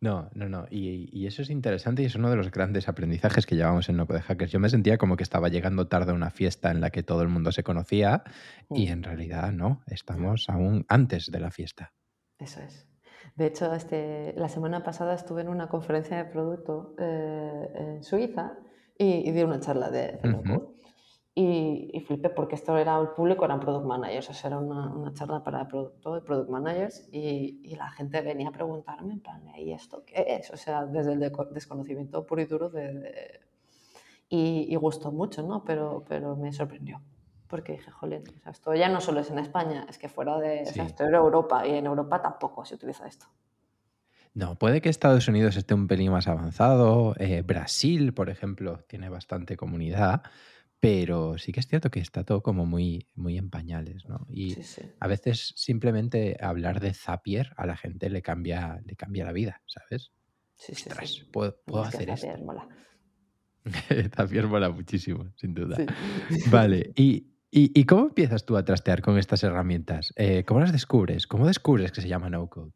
[0.02, 0.66] No, no, no.
[0.72, 4.06] Y, eso es interesante y es uno de los grandes aprendizajes que llevamos en No
[4.06, 4.52] de Hackers.
[4.52, 7.22] Yo me sentía como que estaba llegando tarde a una fiesta en la que todo
[7.22, 8.24] el mundo se conocía
[8.72, 11.94] y en realidad no, estamos aún antes de la fiesta.
[12.40, 12.88] Eso es.
[13.36, 18.58] De hecho, este, la semana pasada estuve en una conferencia de producto eh, en Suiza
[18.98, 20.20] y, di una charla de,
[21.42, 24.94] y, y, flipé porque esto era el público, eran product managers, o sea, era una,
[24.94, 29.20] una charla para producto de product managers y, y, la gente venía a preguntarme en
[29.20, 30.52] plan, ¿y esto qué es?
[30.52, 31.20] O sea, desde el
[31.52, 33.42] desconocimiento puro y duro de,
[34.30, 35.64] y, y, gustó mucho, ¿no?
[35.64, 37.02] Pero, pero me sorprendió
[37.52, 40.40] porque dije, jolín, o sea, esto ya no solo es en España, es que fuera
[40.40, 43.26] de, o sea, esto era Europa y en Europa tampoco se utiliza esto.
[44.34, 49.10] No, puede que Estados Unidos esté un pelín más avanzado, eh, Brasil, por ejemplo, tiene
[49.10, 50.24] bastante comunidad,
[50.82, 54.26] pero sí que es cierto que está todo como muy, muy en pañales, ¿no?
[54.28, 54.58] Y
[55.00, 59.62] a veces simplemente hablar de Zapier a la gente le cambia, le cambia la vida,
[59.68, 60.12] ¿sabes?
[60.56, 61.24] Sí, sí, sí.
[61.32, 62.46] Puedo, puedo hacer Zapier esto.
[62.46, 62.68] Mola.
[64.16, 65.78] Zapier mola muchísimo, sin duda.
[66.50, 70.12] Vale, y, y, y, cómo empiezas tú a trastear con estas herramientas?
[70.16, 71.28] Eh, ¿Cómo las descubres?
[71.28, 72.72] ¿Cómo descubres que se llama no code?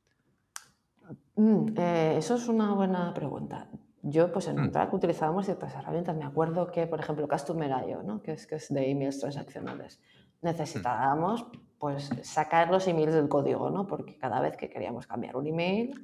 [1.38, 3.68] Mm, eh, eso es una buena pregunta.
[4.08, 4.72] Yo, pues en mm.
[4.72, 6.16] Track utilizábamos ciertas herramientas.
[6.16, 8.22] Me acuerdo que, por ejemplo, Customer.io, ¿no?
[8.22, 10.00] que, es, que es de emails transaccionales,
[10.44, 11.48] necesitábamos
[11.80, 13.88] pues, sacar los emails del código, ¿no?
[13.88, 16.00] porque cada vez que queríamos cambiar un email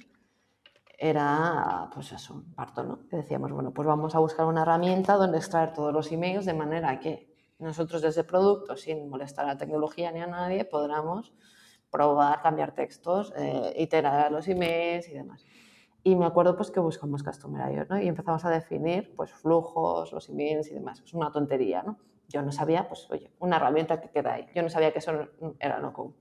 [0.98, 3.08] era, pues eso, un parto, ¿no?
[3.08, 6.54] Que decíamos, bueno, pues vamos a buscar una herramienta donde extraer todos los emails de
[6.56, 11.34] manera que nosotros desde producto, sin molestar a la tecnología ni a nadie, podamos
[11.92, 15.46] probar, cambiar textos, eh, iterar los emails y demás.
[16.04, 18.02] Y me acuerdo pues que buscamos Customer ¿no?
[18.02, 21.02] Y empezamos a definir pues flujos, los emails y demás.
[21.06, 21.98] Es una tontería, ¿no?
[22.28, 24.48] Yo no sabía, pues oye, una herramienta que queda ahí.
[24.56, 25.12] Yo no sabía que eso
[25.60, 26.16] era no code.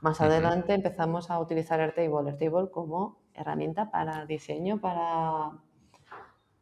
[0.00, 5.52] Más adelante empezamos a utilizar Airtable, Airtable como herramienta para diseño, para,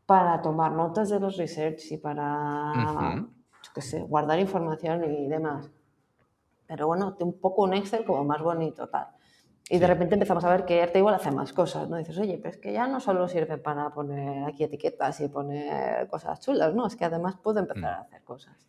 [0.06, 3.26] para tomar notas de los research y para,
[3.74, 5.70] qué sé, guardar información y demás.
[6.66, 9.08] Pero bueno, un poco un Excel como más bonito, tal.
[9.70, 11.96] Y de repente empezamos a ver que Airtable hace más cosas, ¿no?
[11.96, 16.06] dices, oye, pero es que ya no solo sirve para poner aquí etiquetas y poner
[16.08, 16.86] cosas chulas, ¿no?
[16.86, 17.98] Es que además puede empezar mm.
[17.98, 18.66] a hacer cosas.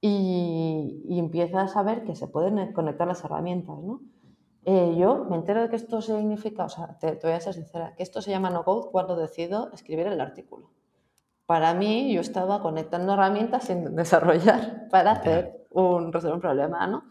[0.00, 4.00] Y, y, empiezas a ver que se pueden conectar las herramientas, ¿no?
[4.68, 7.94] Eh, yo me entero de que esto significa, o sea, te, voy a ser sincera,
[7.94, 10.70] que esto se llama no code cuando decido escribir el artículo.
[11.46, 17.04] Para mí, yo estaba conectando herramientas sin desarrollar para hacer un, resolver un problema, ¿no?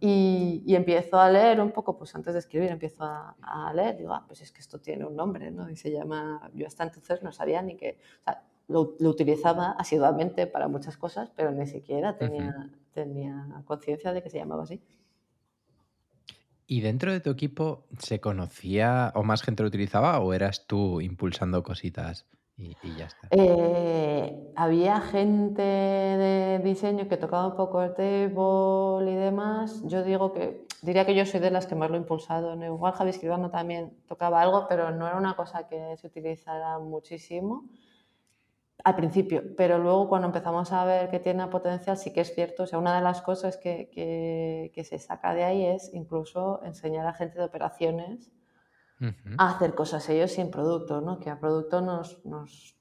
[0.00, 3.96] Y, y, empiezo a leer un poco, pues antes de escribir empiezo a, a, leer,
[3.98, 5.68] digo, ah, pues es que esto tiene un nombre, ¿no?
[5.68, 9.72] Y se llama, yo hasta entonces no sabía ni que, o sea, lo, lo utilizaba
[9.72, 12.70] asiduamente para muchas cosas, pero ni siquiera tenía, uh -huh.
[12.92, 14.80] tenía conciencia de que se llamaba así.
[16.66, 21.00] ¿Y dentro de tu equipo se conocía o más gente lo utilizaba o eras tú
[21.00, 22.26] impulsando cositas?
[22.56, 23.28] Y, y, ya está.
[23.30, 29.82] Eh, había gente de diseño que tocaba un poco el table y demás.
[29.84, 32.54] Yo digo que, diría que yo soy de las que más lo he impulsado.
[32.54, 32.64] ¿no?
[32.64, 37.68] Igual Javi Escribano también tocaba algo, pero no era una cosa que se utilizara muchísimo
[38.84, 39.42] al principio.
[39.56, 42.64] Pero luego cuando empezamos a ver que tiene potencial, sí que es cierto.
[42.64, 46.62] O sea, una de las cosas que, que, que se saca de ahí es incluso
[46.64, 48.30] enseñar a gente de operaciones
[49.38, 51.18] a hacer cosas ellos sin producto, ¿no?
[51.18, 52.76] que a producto nos, nos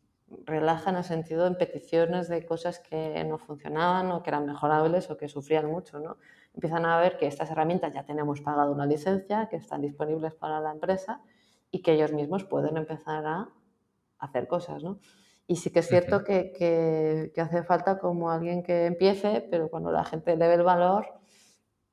[0.45, 5.09] relaja en el sentido en peticiones de cosas que no funcionaban o que eran mejorables
[5.09, 5.99] o que sufrían mucho.
[5.99, 6.17] ¿no?
[6.53, 10.59] Empiezan a ver que estas herramientas ya tenemos pagado una licencia, que están disponibles para
[10.59, 11.21] la empresa
[11.71, 13.49] y que ellos mismos pueden empezar a
[14.19, 14.83] hacer cosas.
[14.83, 14.99] ¿no?
[15.47, 16.25] Y sí que es cierto uh -huh.
[16.25, 20.53] que, que, que, hace falta como alguien que empiece, pero cuando la gente le ve
[20.53, 21.07] el valor,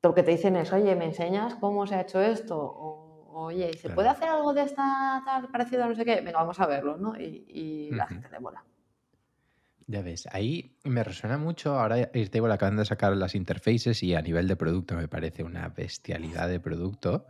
[0.02, 2.56] lo que te dicen es, oye, ¿me enseñas cómo se ha hecho esto?
[2.56, 2.97] O,
[3.46, 3.94] oye, ¿se claro.
[3.94, 6.16] puede hacer algo de esta tal parecido a no sé qué?
[6.16, 7.18] Venga, vamos a verlo, ¿no?
[7.18, 8.08] Y, y la uh -huh.
[8.08, 8.64] gente le mola.
[9.90, 11.78] Ya ves, ahí me resuena mucho.
[11.78, 15.68] Ahora Airtable acaban de sacar las interfaces y a nivel de producto me parece una
[15.70, 17.26] bestialidad de producto.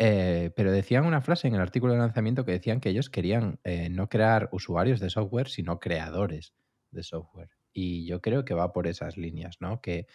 [0.00, 3.58] Eh, pero decían una frase en el artículo de lanzamiento que decían que ellos querían
[3.64, 6.54] eh, no crear usuarios de software, sino creadores
[6.92, 7.50] de software.
[7.74, 9.80] Y yo creo que va por esas líneas, ¿no?
[9.82, 10.06] Que,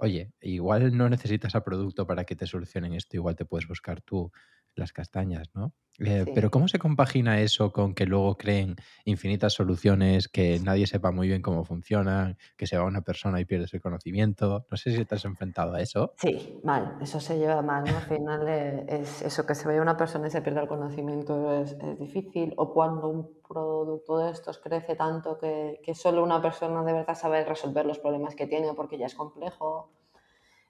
[0.00, 4.00] oye, igual no necesitas a producto para que te solucionen esto, igual te puedes buscar
[4.02, 4.30] tú
[4.74, 5.74] las castañas, ¿no?
[6.02, 11.10] Eh, pero ¿cómo se compagina eso con que luego creen infinitas soluciones que nadie sepa
[11.10, 14.66] muy bien cómo funcionan, que se va una persona y pierdes el conocimiento?
[14.70, 16.14] No sé si has enfrentado a eso.
[16.16, 17.96] Sí, mal, eso se lleva mal, ¿no?
[17.98, 21.52] Al final eh, es eso, que se vaya una persona y se pierda el conocimiento
[21.60, 26.82] es, difícil, o cuando un producto de estos crece tanto que, que solo una persona
[26.82, 29.90] de verdad sabe resolver los problemas que tiene porque ya es complejo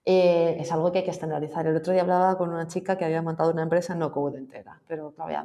[0.05, 1.67] eh, es algo que hay que estandarizar.
[1.67, 4.81] El otro día hablaba con una chica que había montado una empresa no code entera,
[4.87, 5.45] pero que había,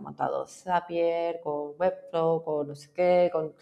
[0.00, 3.52] montado Zapier, con Webflow, con no sé qué, con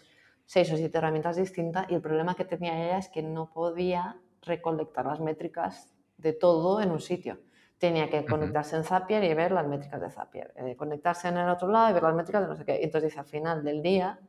[0.45, 4.17] seis o siete herramientas distintas y el problema que tenía ella es que no podía
[4.41, 7.39] recolectar las métricas de todo en un sitio.
[7.77, 11.49] Tenía que conectarse en Zapier y ver las métricas de Zapier, eh, conectarse en el
[11.49, 12.83] otro lado y ver las métricas de no sé qué.
[12.83, 14.19] entonces dice, al final del día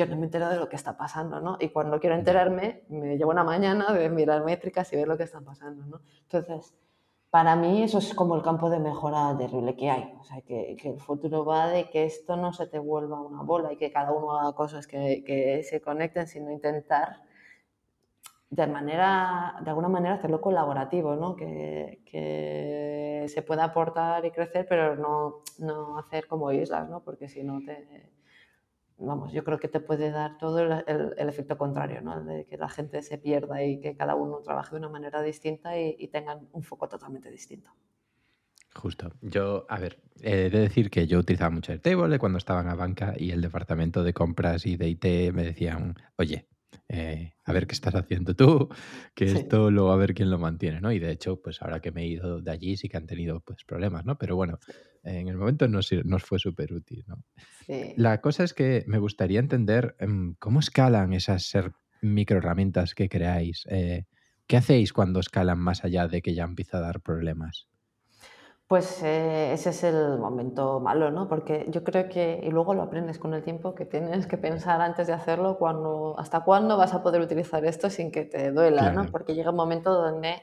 [0.00, 1.58] yo no me entero de lo que está pasando, ¿no?
[1.60, 5.24] Y cuando quiero enterarme, me llevo una mañana de mirar métricas y ver lo que
[5.24, 6.00] está pasando, ¿no?
[6.22, 6.74] Entonces,
[7.28, 10.14] para mí eso es como el campo de mejora terrible que hay.
[10.18, 13.42] O sea, que, que, el futuro va de que esto no se te vuelva una
[13.42, 17.22] bola y que cada uno haga cosas que, que se conecten, sino intentar
[18.48, 21.36] de, manera, de alguna manera hacerlo colaborativo, ¿no?
[21.36, 27.00] Que, que se pueda aportar y crecer, pero no, no hacer como islas, ¿no?
[27.00, 28.19] Porque si no te
[29.06, 32.22] vamos, yo creo que te puede dar todo el, efecto contrario, ¿no?
[32.22, 35.78] de que la gente se pierda y que cada uno trabaje de una manera distinta
[35.78, 37.70] y, tengan un foco totalmente distinto.
[38.74, 39.12] Justo.
[39.20, 42.68] Yo, a ver, he de decir que yo utilizaba mucho el table cuando estaba en
[42.68, 46.46] la banca y el departamento de compras y de IT me decían, oye,
[46.88, 48.68] eh, a ver qué estás haciendo tú,
[49.14, 50.92] que esto luego a ver quién lo mantiene, ¿no?
[50.92, 53.40] Y de hecho, pues ahora que me he ido de allí sí que han tenido
[53.40, 54.18] pues problemas, ¿no?
[54.18, 54.58] Pero bueno,
[55.02, 57.24] en el momento nos, nos fue súper útil, ¿no?
[57.96, 61.52] La cosa es que me gustaría entender em, cómo escalan esas
[62.02, 63.64] micro herramientas que creáis.
[63.68, 64.06] Eh,
[64.46, 67.68] ¿Qué hacéis cuando escalan más allá de que ya empieza a dar problemas?
[68.70, 71.26] Pues eh, ese es el momento malo, ¿no?
[71.26, 74.80] Porque yo creo que, y luego lo aprendes con el tiempo, que tienes que pensar
[74.80, 78.92] antes de hacerlo cuando, hasta cuándo vas a poder utilizar esto sin que te duela,
[78.92, 79.10] ¿no?
[79.10, 80.40] Porque llega un momento donde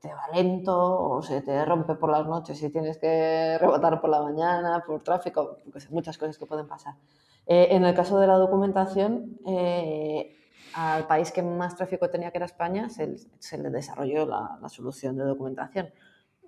[0.00, 4.10] te va lento o se te rompe por las noches y tienes que rebotar por
[4.10, 5.58] la mañana, por tráfico,
[5.90, 6.94] muchas cosas que pueden pasar.
[7.46, 10.36] Eh, en el caso de la documentación, eh,
[10.74, 14.68] al país que más tráfico tenía, que era España, se, se le desarrolló la, la
[14.68, 15.92] solución de documentación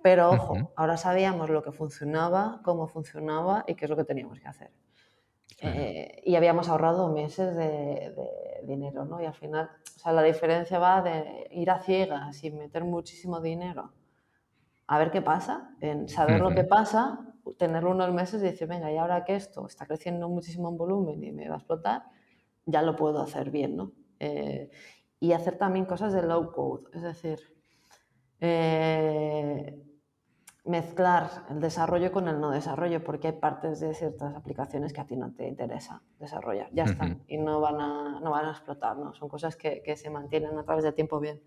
[0.03, 4.37] pero ojo, ahora sabíamos lo que funcionaba, cómo funcionaba y qué es lo que teníamos
[4.39, 4.69] que hacer.
[5.61, 8.13] Eh, y habíamos ahorrado meses de,
[8.63, 9.21] dinero, ¿no?
[9.21, 13.39] Y al final, o sea, la diferencia va de ir a ciegas y meter muchísimo
[13.39, 13.93] dinero
[14.87, 17.19] a ver qué pasa, en saber lo que pasa,
[17.57, 21.23] tenerlo unos meses y decir, venga, y ahora que esto está creciendo muchísimo en volumen
[21.23, 22.03] y me va a explotar,
[22.65, 23.93] ya lo puedo hacer bien, ¿no?
[24.19, 24.69] Eh,
[25.21, 27.39] y hacer también cosas de low code, es decir,
[28.41, 29.81] eh,
[30.65, 35.05] mezclar el desarrollo con el no desarrollo, porque hay partes de ciertas aplicaciones que a
[35.05, 38.97] ti no te interesa desarrollar, ya están, y no van a, no van a explotar,
[38.97, 39.13] ¿no?
[39.13, 41.41] son cosas que, que se mantienen a través del tiempo bien.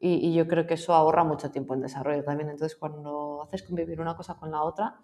[0.00, 3.64] Y, y, yo creo que eso ahorra mucho tiempo en desarrollo también, entonces cuando haces
[3.64, 5.00] convivir una cosa con la otra,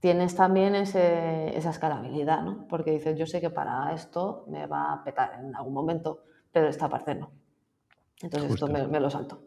[0.00, 2.66] tienes también ese, esa escalabilidad, ¿no?
[2.68, 6.68] porque dices, yo sé que para esto me va a petar en algún momento, pero
[6.68, 7.30] esta parte no.
[8.22, 9.45] Entonces esto me, me lo salto.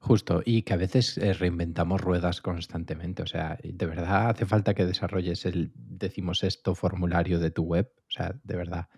[0.00, 3.22] Justo, y que a veces eh, reinventamos ruedas constantemente.
[3.22, 7.90] O sea, ¿de verdad hace falta que desarrolles el decimosexto formulario de tu web?
[8.06, 8.88] O sea, de verdad.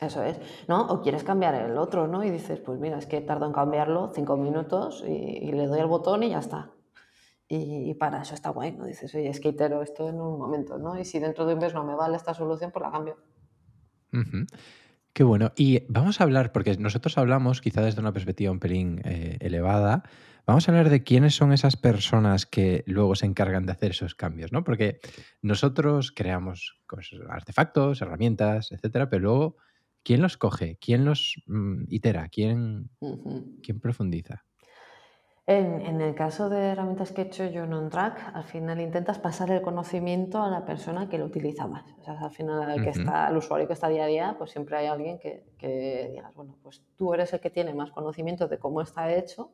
[0.00, 0.86] Eso es, ¿no?
[0.88, 2.24] O quieres cambiar el otro, ¿no?
[2.24, 5.86] Y dices, pues mira, es que tardo en cambiarlo cinco minutos y, le doy al
[5.86, 6.72] botón y ya está.
[7.48, 8.86] Y, para eso está guay, ¿no?
[8.86, 10.98] Dices, oye, es que itero esto en un momento, ¿no?
[10.98, 13.16] Y si dentro de un mes no me vale esta solución, pues la cambio.
[15.12, 15.52] Qué bueno.
[15.54, 20.02] Y vamos a hablar, porque nosotros hablamos quizá desde una perspectiva un pelín eh, elevada,
[20.46, 24.14] vamos a hablar de quiénes son esas personas que luego se encargan de hacer esos
[24.14, 24.64] cambios, ¿no?
[24.64, 25.00] Porque
[25.40, 26.80] nosotros creamos
[27.28, 29.56] artefactos, herramientas, etcétera, pero luego,
[30.02, 30.78] ¿quién los coge?
[30.80, 32.28] ¿Quién los mm, itera?
[32.28, 32.90] ¿Quién,
[33.62, 34.44] ¿Quién profundiza?
[35.44, 39.50] En, el caso de herramientas que he hecho yo en OnTrack, al final intentas pasar
[39.50, 41.84] el conocimiento a la persona que lo utiliza más.
[42.00, 44.52] O sea, al final el que está, el usuario que está día a día, pues
[44.52, 48.46] siempre hay alguien que, que digas, bueno, pues tú eres el que tiene más conocimiento
[48.46, 49.50] de cómo está hecho,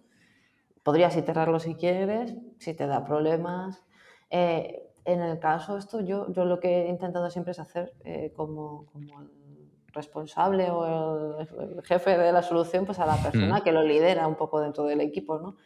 [0.89, 3.84] podrías iterarlo si quieres, si te da problemas.
[4.30, 8.32] Eh, en el caso esto, yo, yo lo que he intentado siempre es hacer eh,
[8.34, 9.28] como, como el
[9.89, 14.36] responsable o el, jefe de la solución, pues a la persona que lo lidera un
[14.36, 15.57] poco dentro del equipo, ¿no?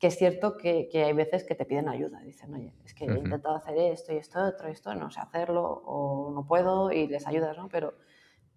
[0.00, 3.04] que es cierto que, que, hay veces que te piden ayuda, dicen, oye, es que
[3.04, 7.06] he intentado hacer esto y esto, otro, esto, no sé hacerlo o no puedo y
[7.06, 7.68] les ayudas, ¿no?
[7.68, 7.94] Pero,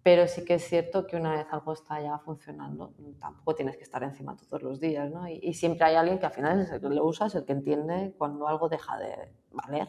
[0.02, 3.82] pero sí que es cierto que una vez algo está ya funcionando, tampoco tienes que
[3.82, 5.28] estar encima todos los días, ¿no?
[5.28, 7.52] Y, siempre hay alguien que al final es el que lo usa, es el que
[7.52, 9.88] entiende cuando algo deja de valer.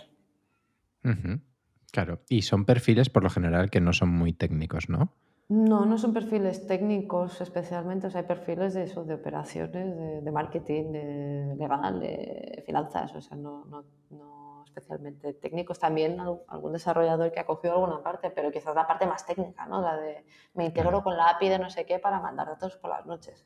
[1.91, 5.13] Claro, y son perfiles por lo general que no son muy técnicos, ¿no?
[5.49, 10.31] No, no son perfiles técnicos especialmente, o sea, hay perfiles de eso, de operaciones, de,
[10.31, 14.38] marketing, de legal, de finanzas, o sea, no, no, no,
[14.79, 15.79] especialmente técnicos.
[15.79, 19.81] También algún desarrollador que ha cogido alguna parte, pero quizás la parte más técnica, ¿no?
[19.81, 22.89] La de me integro con la API de no sé qué para mandar datos por
[22.89, 23.45] las noches.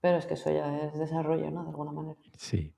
[0.00, 1.62] Pero es que eso ya es desarrollo, ¿no?
[1.62, 2.18] De alguna manera.
[2.36, 2.74] Sí.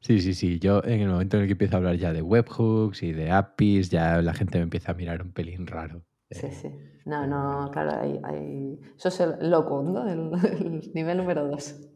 [0.00, 0.58] Sí, sí, sí.
[0.58, 3.30] Yo en el momento en el que empiezo a hablar ya de webhooks y de
[3.30, 6.02] APIs, ya la gente me empieza a mirar un pelín raro.
[6.30, 6.70] Sí, sí.
[7.04, 8.80] No, no, claro, hay, hay...
[8.96, 10.08] eso es el loco, ¿no?
[10.08, 11.91] El, nivel número dos.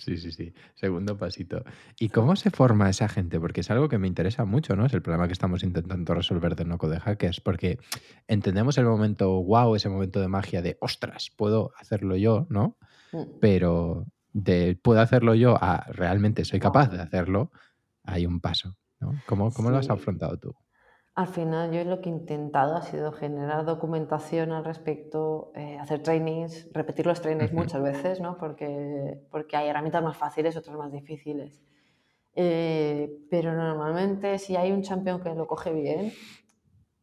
[0.00, 0.52] Sí, sí, sí.
[0.74, 1.62] Segundo pasito.
[1.98, 3.38] ¿Y cómo se forma esa gente?
[3.38, 4.86] Porque es algo que me interesa mucho, ¿no?
[4.86, 7.78] Es el problema que estamos intentando resolver de Noco de Hackers, porque
[8.26, 12.78] entendemos el momento wow, ese momento de magia de, ostras, puedo hacerlo yo, ¿no?
[13.12, 13.24] Mm.
[13.40, 17.50] Pero de puedo hacerlo yo a realmente soy capaz de hacerlo,
[18.02, 18.76] hay un paso.
[19.00, 19.14] ¿no?
[19.26, 20.54] ¿Cómo, cómo lo has afrontado tú?
[21.20, 26.02] Al final yo lo que he intentado ha sido generar documentación al respecto, eh, hacer
[26.02, 28.38] trainings, repetir los trainings muchas veces, ¿no?
[28.38, 31.60] porque, porque hay herramientas más fáciles, otras más difíciles.
[32.34, 36.10] Eh, pero normalmente si hay un campeón que lo coge bien,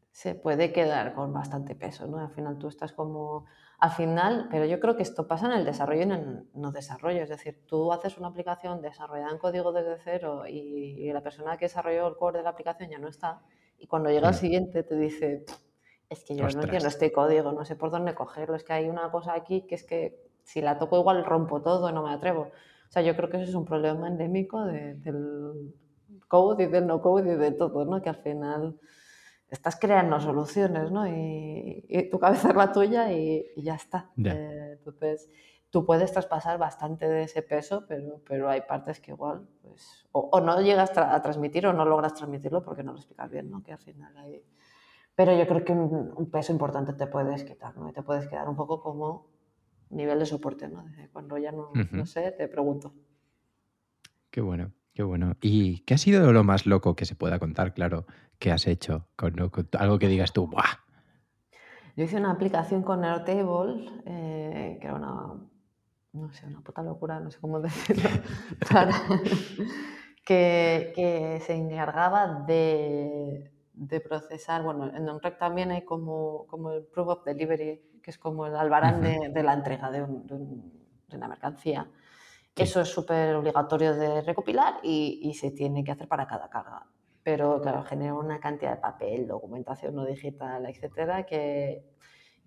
[0.10, 2.08] se puede quedar con bastante peso.
[2.08, 2.18] ¿no?
[2.18, 3.46] Al final tú estás como
[3.78, 6.72] al final, pero yo creo que esto pasa en el desarrollo y en el no
[6.72, 7.22] desarrollo.
[7.22, 11.66] Es decir, tú haces una aplicación desarrollada en código desde cero y, la persona que
[11.66, 13.44] desarrolló el core de la aplicación ya no está.
[13.78, 15.46] Y cuando llega el siguiente te dice,
[16.10, 18.56] es que yo no entiendo este código, no sé por dónde cogerlo.
[18.56, 21.92] Es que hay una cosa aquí que es que si la toco igual rompo todo,
[21.92, 22.52] no me atrevo.
[22.90, 25.74] O sea, yo creo que eso es un problema endémico del
[26.28, 28.02] code y del no code y de todo, ¿no?
[28.02, 28.80] Que al final
[29.50, 31.08] estás creando soluciones, ¿no?
[31.08, 34.10] Y, tu cabeza es la tuya y, ya está.
[34.24, 35.30] Eh, entonces,
[35.70, 40.40] tú puedes traspasar bastante de ese peso, pero, pero hay partes que igual, pues, o,
[40.42, 43.64] no llegas a transmitir o no logras transmitirlo porque no lo explicas bien, ¿no?
[43.64, 44.44] Que al final hay...
[45.16, 47.90] Pero yo creo que un, peso importante te puedes quitar, ¿no?
[47.90, 49.28] Y te puedes quedar un poco como
[49.90, 50.86] nivel de soporte, ¿no?
[51.12, 52.94] Cuando ya no, no sé, te pregunto.
[54.30, 54.72] Qué bueno.
[54.98, 55.36] Qué bueno.
[55.42, 58.08] ¿Y qué ha sido lo más loco que se pueda contar, claro,
[58.40, 59.08] que has hecho?
[59.16, 59.36] Con,
[59.78, 60.64] algo que digas tú, ¡buah!
[61.96, 65.36] Yo hice una aplicación con Airtable, eh, que era una,
[66.18, 68.10] no sé, una puta locura, no sé cómo decirlo,
[70.26, 73.52] que, se encargaba de,
[74.04, 78.46] procesar, bueno, en OnRec también hay como, como el Proof of Delivery, que es como
[78.46, 81.90] el albarán de, la entrega de, de una mercancía.
[82.58, 86.88] Eso es súper obligatorio de recopilar y, se tiene que hacer para cada carga.
[87.22, 91.86] Pero claro, genera una cantidad de papel, documentación no digital, etcétera, que,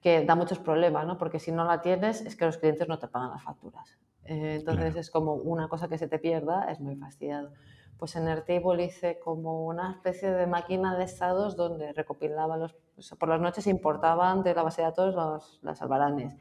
[0.00, 1.18] que da muchos problemas, ¿no?
[1.18, 3.98] Porque si no la tienes, es que los clientes no te pagan las facturas.
[4.24, 7.52] Eh, entonces es como una cosa que se te pierda, es muy fastidiado.
[7.98, 12.74] Pues en Airtable hice como una especie de máquina de estados donde recopilaba los...
[13.18, 16.34] por las noches importaban de la base de datos los, las albaranes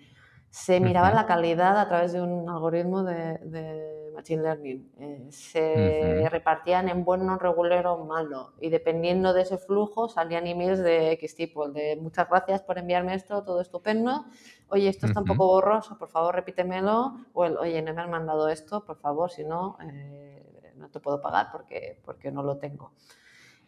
[0.49, 4.91] se miraba la calidad a través de un algoritmo de, Machine Learning.
[4.99, 8.53] Eh, se repartían en bueno, regular o malo.
[8.59, 13.13] Y dependiendo de ese flujo salían emails de X tipo, de muchas gracias por enviarme
[13.15, 14.25] esto, todo estupendo.
[14.69, 17.15] Oye, esto está un poco borroso, por favor repítemelo.
[17.33, 20.99] O el, oye, no me han mandado esto, por favor, si no, eh, no te
[20.99, 22.91] puedo pagar porque, porque no lo tengo.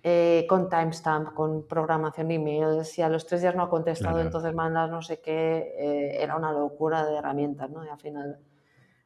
[0.04, 4.52] Eh, con timestamp, con programación email, si a los tres días no ha contestado, entonces
[4.52, 7.86] mandas no sé qué, eh, era una locura de herramientas, ¿no?
[7.86, 8.40] Y al final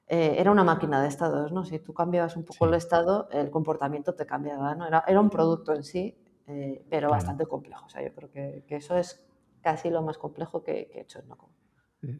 [0.07, 1.65] eh, era una máquina de estados, ¿no?
[1.65, 4.87] Si tú cambiabas un poco el estado, el comportamiento te cambiaba, ¿no?
[4.87, 6.15] Era, era un producto en sí,
[6.89, 7.85] pero bastante complejo.
[7.85, 9.25] O sea, yo creo que, que, eso es
[9.61, 11.49] casi lo más complejo que, que he hecho en Nocom.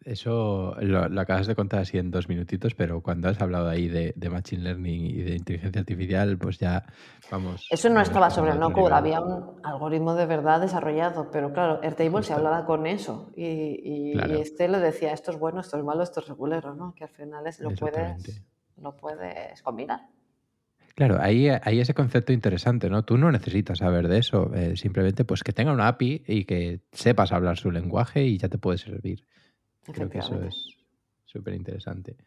[0.03, 4.13] Eso lo, acabas de contar así en dos minutitos, pero cuando has hablado ahí de,
[4.29, 6.85] Machine Learning y de inteligencia artificial, pues ya
[7.31, 7.67] vamos.
[7.69, 12.23] Eso no estaba sobre el no-code, había un algoritmo de verdad desarrollado, pero claro, Airtable
[12.23, 16.19] se hablaba con eso y, este le decía esto es bueno, esto es malo, esto
[16.19, 16.93] es regulero, ¿no?
[16.95, 18.41] Que al final es, lo, puedes,
[18.77, 20.01] lo puedes combinar.
[20.95, 23.03] Claro, ahí hay ese concepto interesante, ¿no?
[23.03, 26.79] Tú no necesitas saber de eso, eh, simplemente pues que tenga una API y que
[26.93, 29.25] sepas hablar su lenguaje y ya te puede servir.
[29.91, 30.77] Creo que eso es
[31.25, 32.17] súper interesante.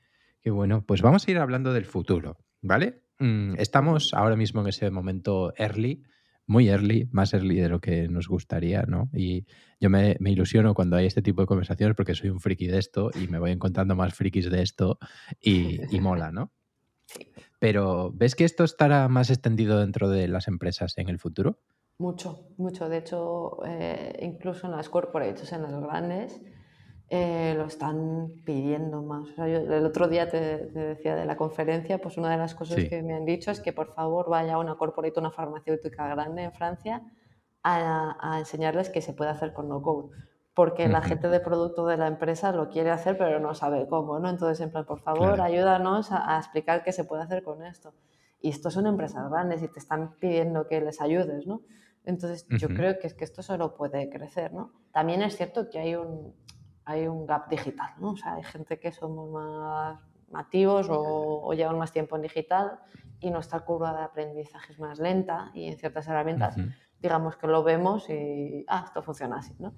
[0.41, 3.03] Qué bueno, pues vamos a ir hablando del futuro, ¿vale?
[3.19, 6.03] Mm, estamos ahora mismo en ese momento early,
[6.47, 9.11] muy early, más early de lo que nos gustaría, ¿no?
[9.13, 9.45] Y
[9.81, 13.11] yo me, ilusiono cuando hay este tipo de conversaciones porque soy un friki de esto
[13.15, 14.99] y me voy encontrando más frikis de esto
[15.41, 16.53] y, mola, ¿no?
[17.59, 21.59] Pero, ¿ves que esto estará más extendido dentro de las empresas en el futuro?
[21.99, 22.89] Mucho, mucho.
[22.89, 26.41] De hecho, eh, incluso en las corporates, en las grandes,
[27.11, 29.29] eh, lo están pidiendo más.
[29.39, 33.15] el otro día te, decía de la conferencia, pues una de las cosas que me
[33.15, 37.03] han dicho es que por favor vaya a una corporate, una farmacéutica grande en Francia,
[37.63, 40.11] a, enseñarles qué se puede hacer con no code.
[40.53, 44.19] Porque la gente de producto de la empresa lo quiere hacer, pero no sabe cómo,
[44.19, 44.29] ¿no?
[44.29, 47.95] Entonces, en plan, por favor, ayúdanos a, explicar qué se puede hacer con esto.
[48.41, 51.63] Y estos son empresas grandes y te están pidiendo que les ayudes, ¿no?
[52.05, 54.73] Entonces, yo creo que es que esto solo puede crecer, ¿no?
[54.93, 56.35] También es cierto que hay un,
[56.89, 58.12] hay un gap digital, ¿no?
[58.12, 62.78] O sea, hay gente que somos más nativos o, o llevan más tiempo en digital
[63.20, 66.57] y nuestra curva de aprendizaje es más lenta y en ciertas herramientas,
[67.01, 69.74] digamos que lo vemos y, ah, esto funciona así, ¿no?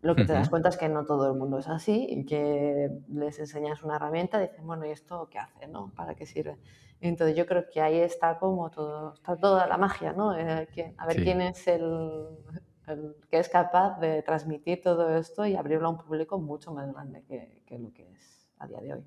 [0.00, 2.88] Lo que te das cuenta es que no todo el mundo es así y que
[3.08, 5.66] les enseñas una herramienta y dicen, bueno, ¿y esto qué hace?
[5.66, 5.92] ¿no?
[5.94, 6.56] ¿Para qué sirve?
[7.00, 10.36] Entonces yo creo que ahí está como todo, está toda la magia, ¿no?
[10.36, 12.28] Eh, a ver quién es el,
[13.30, 17.22] que es capaz de transmitir todo esto y abrirlo a un público mucho más grande
[17.28, 19.04] que, que lo que es a día de hoy.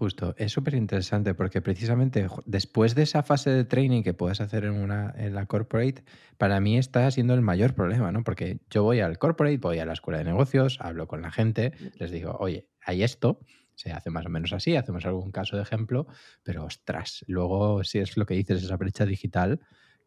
[0.00, 4.64] Justo, es súper interesante porque precisamente después de esa fase de training que puedes hacer
[4.64, 6.04] en, una, en la corporate,
[6.38, 8.24] para mí está siendo el mayor problema, ¿no?
[8.24, 11.72] Porque yo voy al corporate, voy a la escuela de negocios, hablo con la gente,
[11.98, 13.40] les digo, oye, hay esto,
[13.74, 16.06] se hace más o menos así, hacemos algún caso de ejemplo,
[16.42, 19.60] pero ostras, luego si es lo que dices, esa brecha digital,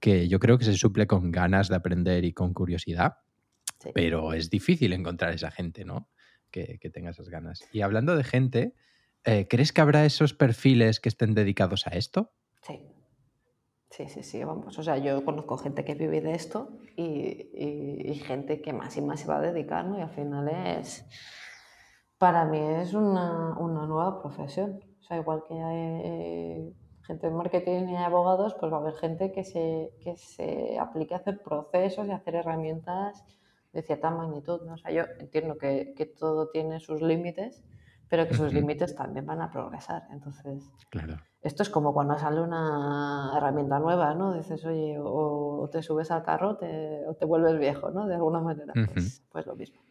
[0.04, 3.20] que yo creo que se suple con ganas de aprender y con curiosidad,
[3.93, 6.10] pero es difícil encontrar esa gente, ¿no?
[6.51, 7.62] Que, que tenga esas ganas.
[7.72, 8.74] Y hablando de gente,
[9.24, 12.34] eh, ¿crees que habrá esos perfiles que estén dedicados a esto?
[12.64, 12.82] Sí.
[13.91, 14.78] Sí, sí, sí, vamos.
[14.78, 19.22] O sea, yo conozco gente que vive de esto y, gente que más y más
[19.22, 19.97] se va a dedicar, ¿no?
[19.97, 21.06] Y al final es,
[22.18, 24.84] para mí es una, nueva profesión.
[24.99, 26.74] O sea, igual que hay
[27.04, 31.14] gente de marketing y abogados, pues va a haber gente que se, que se aplique
[31.14, 33.24] a hacer procesos y a hacer herramientas
[33.74, 34.74] de cierta magnitud, ¿no?
[34.74, 37.64] O sea, yo entiendo que, que todo tiene sus límites,
[38.08, 40.04] pero que sus límites también van a progresar.
[40.12, 41.18] Entonces, claro.
[41.41, 44.36] esto es como cuando sale una herramienta nueva, ¿no?
[44.36, 46.51] Dices, oye, o, te subes al carro
[47.08, 48.06] o te vuelves viejo, ¿no?
[48.06, 49.82] De alguna manera, pues, pues, lo mismo.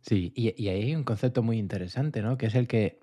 [0.00, 2.36] Sí, y, y hay un concepto muy interesante, ¿no?
[2.36, 2.98] Que es el que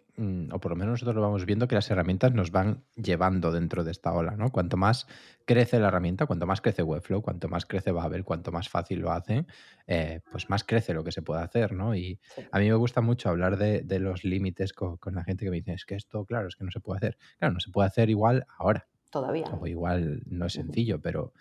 [0.52, 3.84] o por lo menos nosotros lo vamos viendo, que las herramientas nos van llevando dentro
[3.84, 4.52] de esta ola, ¿no?
[4.52, 5.08] Cuanto más
[5.46, 9.12] crece la herramienta, cuanto más crece Webflow, cuanto más crece Babel, cuanto más fácil lo
[9.12, 9.46] hace,
[9.88, 11.96] eh, pues más crece lo que se puede hacer, ¿no?
[11.96, 12.20] Y
[12.52, 15.58] a mí me gusta mucho hablar de, los límites con, con, la gente que me
[15.58, 17.18] dice, es que esto, claro, es que no se puede hacer.
[17.38, 18.88] Claro, no se puede hacer igual ahora.
[19.10, 19.46] Todavía.
[19.60, 21.34] O igual no es sencillo, pero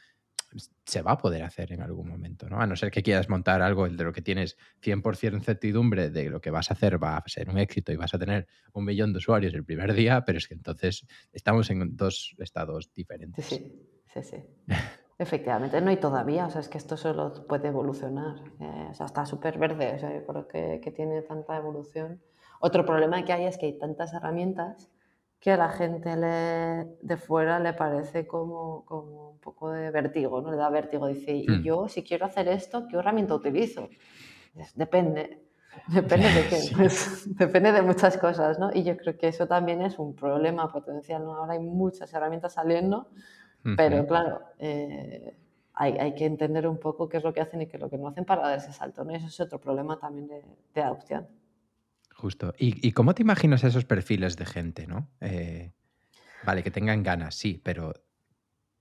[0.84, 2.60] se va a poder hacer en algún momento, ¿no?
[2.60, 6.40] A no ser que quieras montar algo de lo que tienes 100% certidumbre de lo
[6.40, 9.12] que vas a hacer va a ser un éxito y vas a tener un millón
[9.12, 13.44] de usuarios el primer día, pero es que entonces estamos en dos estados diferentes.
[13.44, 13.72] Sí,
[14.12, 14.36] sí, sí.
[15.20, 18.36] Efectivamente, no, y todavía, o sea, es que esto solo puede evolucionar.
[18.60, 22.22] Eh, o sea, está súper verde, o sea, yo creo que, que tiene tanta evolución.
[22.60, 24.88] Otro problema que hay es que hay tantas herramientas
[25.40, 30.50] que a la gente de fuera le parece como, como, un poco de vértigo, ¿no?
[30.50, 31.06] Le da vértigo.
[31.06, 31.62] Dice, y hmm.
[31.62, 33.88] yo si quiero hacer esto, ¿qué herramienta utilizo?
[34.74, 35.44] Depende.
[35.88, 38.70] Depende de qué, pues, depende de muchas cosas, ¿no?
[38.74, 41.34] Y yo creo que eso también es un problema potencial, ¿no?
[41.34, 43.08] Ahora hay muchas herramientas saliendo,
[43.76, 45.38] pero claro, eh,
[45.74, 47.90] hay, hay, que entender un poco qué es lo que hacen y qué es lo
[47.90, 49.12] que no hacen para dar ese salto, ¿no?
[49.12, 50.42] Y eso es otro problema también de,
[50.74, 51.28] de adopción.
[52.18, 52.52] Justo.
[52.58, 55.08] ¿Y, cómo te imaginas esos perfiles de gente, no?
[55.20, 55.72] Eh,
[56.44, 57.92] vale, que tengan ganas, sí, pero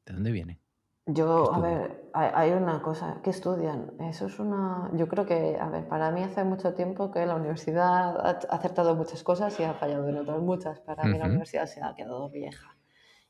[0.07, 0.59] ¿de dónde vienen?
[1.05, 3.91] Yo, a ver, hay, una cosa, que estudian?
[3.99, 4.89] Eso es una...
[4.93, 8.95] Yo creo que, a ver, para mí hace mucho tiempo que la universidad ha acertado
[8.95, 10.79] muchas cosas y ha fallado en otras muchas.
[10.79, 12.75] Para mí la universidad se ha quedado vieja.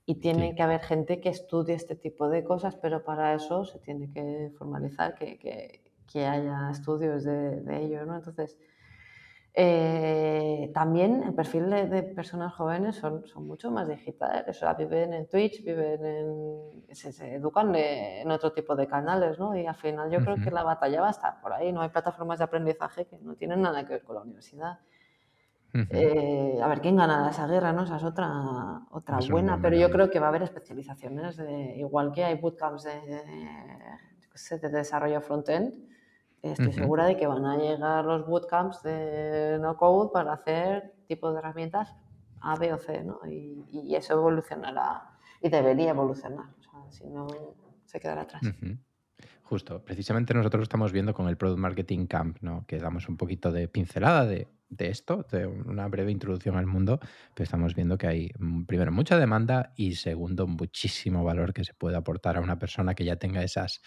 [0.05, 3.77] Y tiene que haber gente que estudie este tipo de cosas, pero para eso se
[3.79, 8.15] tiene que formalizar, que, que, que haya estudios de, de ello, ¿no?
[8.15, 8.57] Entonces,
[9.59, 15.15] eh, también el perfil de, personas jóvenes son, son, mucho más digitales, o sea, viven
[15.15, 19.57] en Twitch, viven en, se, educan en otro tipo de canales, ¿no?
[19.57, 21.89] Y al final yo creo que la batalla va a estar por ahí, no hay
[21.89, 24.77] plataformas de aprendizaje que no tienen nada que ver con la universidad.
[25.73, 27.85] Eh, a ver quién gana esa guerra, ¿no?
[27.85, 32.11] Esa es otra, otra buena, pero yo creo que va a haber especializaciones, de, igual
[32.11, 35.73] que hay bootcamps de, de, de desarrollo front-end,
[36.41, 41.31] Estoy segura de que van a llegar los bootcamps de no code para hacer tipo
[41.31, 41.95] de herramientas
[42.41, 43.19] A, B o C, ¿no?
[43.27, 45.11] Y, eso evolucionará
[45.41, 46.45] y debería evolucionar.
[46.59, 47.27] O sea, si no,
[47.85, 48.43] se quedará atrás.
[49.43, 52.65] Justo, precisamente nosotros estamos viendo con el Product Marketing Camp, ¿no?
[52.67, 56.99] Que damos un poquito de pincelada de de esto, de una breve introducción al mundo,
[57.33, 61.73] pero estamos viendo que hay, mm, primero, mucha demanda y segundo, muchísimo valor que se
[61.73, 63.81] puede aportar a una persona que ya tenga esas,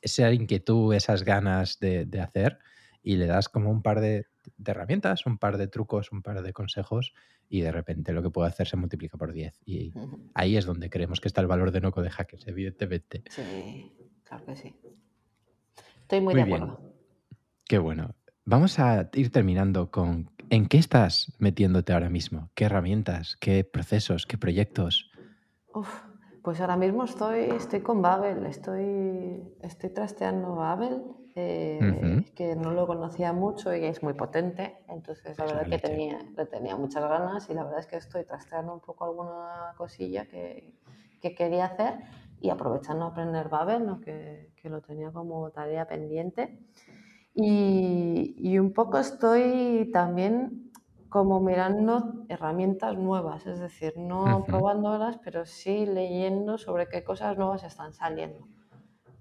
[0.00, 2.58] esa inquietud, esas ganas de, hacer
[3.02, 4.26] y le das como un par de,
[4.64, 7.14] herramientas, un par de trucos, un par de consejos
[7.48, 9.60] y de repente lo que puede hacer se multiplica por 10.
[9.64, 9.92] Y
[10.34, 13.22] ahí es donde creemos que está el valor de Noco de Hackers, evidentemente.
[13.30, 13.92] Sí,
[14.24, 14.76] claro que sí.
[16.02, 16.80] Estoy muy, de acuerdo.
[17.66, 18.14] Qué bueno.
[18.44, 22.50] Vamos a ir terminando con ¿en qué estás metiéndote ahora mismo?
[22.54, 23.36] ¿Qué herramientas?
[23.40, 24.26] ¿Qué procesos?
[24.26, 25.10] ¿Qué proyectos?
[26.42, 31.02] Pues ahora mismo estoy, estoy con Babel, estoy, estoy trasteando Babel,
[31.34, 36.18] eh, que no lo conocía mucho y es muy potente, entonces la verdad que tenía,
[36.36, 40.26] le tenía muchas ganas y la verdad es que estoy trasteando un poco alguna cosilla
[40.26, 40.74] que,
[41.20, 41.94] que quería hacer
[42.40, 44.00] y aprovechando a aprender Babel, ¿no?
[44.00, 46.58] que, que lo tenía como tarea pendiente.
[47.40, 50.67] Y, un poco estoy también
[51.08, 57.64] como mirando herramientas nuevas, es decir, no probándolas, pero sí leyendo sobre qué cosas nuevas
[57.64, 58.46] están saliendo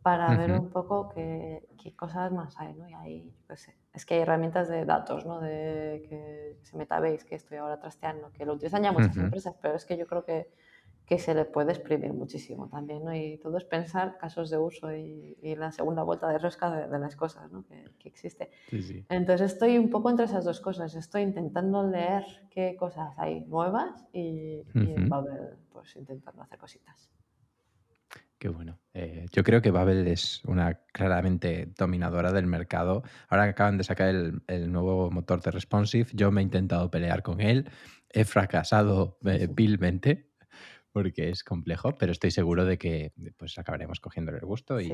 [0.01, 1.67] para ver un poco qué,
[1.97, 2.87] cosas más hay, ¿no?
[2.87, 5.39] Y ahí, sé, es que hay herramientas de datos, ¿no?
[5.39, 9.75] De que se Metabase, que estoy ahora trasteando, que lo utilizan ya muchas empresas, pero
[9.75, 10.49] es que yo creo que
[11.07, 13.15] que se le puede exprimir muchísimo también, ¿no?
[13.15, 17.15] Y todo es pensar casos de uso y, la segunda vuelta de rosca de, las
[17.15, 17.65] cosas, ¿no?
[17.65, 18.51] Que, existe.
[19.09, 20.93] Entonces estoy un poco entre esas dos cosas.
[20.95, 24.63] Estoy intentando leer qué cosas hay nuevas y,
[25.07, 27.09] Babel, pues intentando hacer cositas.
[28.37, 28.77] Qué bueno.
[28.93, 33.03] Eh, yo creo que Babel es una claramente dominadora del mercado.
[33.29, 36.91] Ahora que acaban de sacar el, el, nuevo motor de Responsive, yo me he intentado
[36.91, 37.69] pelear con él.
[38.09, 40.27] He fracasado eh, vilmente
[40.97, 44.89] porque es complejo, pero estoy seguro de que pues acabaremos cogiéndole el gusto y,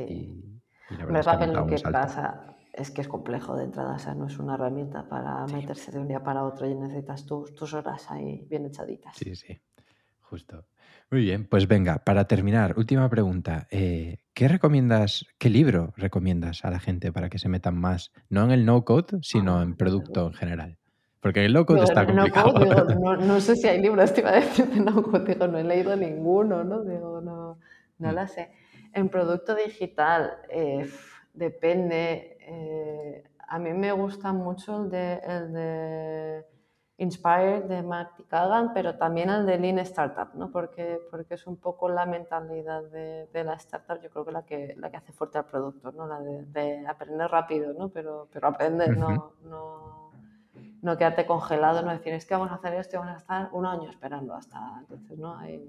[0.89, 4.13] la verdad es que, lo que pasa es que es complejo de entrada, o sea,
[4.13, 7.73] no es una herramienta para meterse de un día para otro y necesitas tus, tus
[7.73, 9.15] horas ahí bien echaditas.
[9.15, 9.61] Sí, sí,
[10.19, 10.65] justo.
[11.09, 13.65] Muy bien, pues venga, para terminar, última pregunta.
[13.71, 18.43] Eh, ¿Qué recomiendas, qué libro recomiendas a la gente para que se metan más, no
[18.43, 20.77] en el no-code, sino ah, en producto en general?
[21.23, 22.53] Porque el loco está complicado.
[23.15, 25.95] No, sé si hay libros, te iba a decir de no digo, no he leído
[25.95, 26.83] ninguno, ¿no?
[26.83, 27.57] Digo, no,
[27.97, 28.13] no mm.
[28.13, 28.51] la sé.
[28.91, 30.85] En producto digital, eh,
[31.33, 32.37] depende.
[32.41, 36.45] Eh, a mí me gusta mucho el de, el de
[36.97, 40.51] Inspired de Marty Kagan, pero también el de Lean Startup, ¿no?
[40.51, 44.45] Porque, porque es un poco la mentalidad de, de la startup, yo creo que la
[44.45, 46.05] que, la que hace fuerte al producto, ¿no?
[46.05, 47.87] La de, aprender rápido, ¿no?
[47.87, 50.02] Pero, pero aprender, no, no
[50.83, 53.49] no quedarte congelado, no decir, es que vamos a hacer esto y vamos a estar
[53.53, 54.59] un año esperando hasta.
[54.81, 55.37] Entonces, ¿no?
[55.37, 55.63] Hay,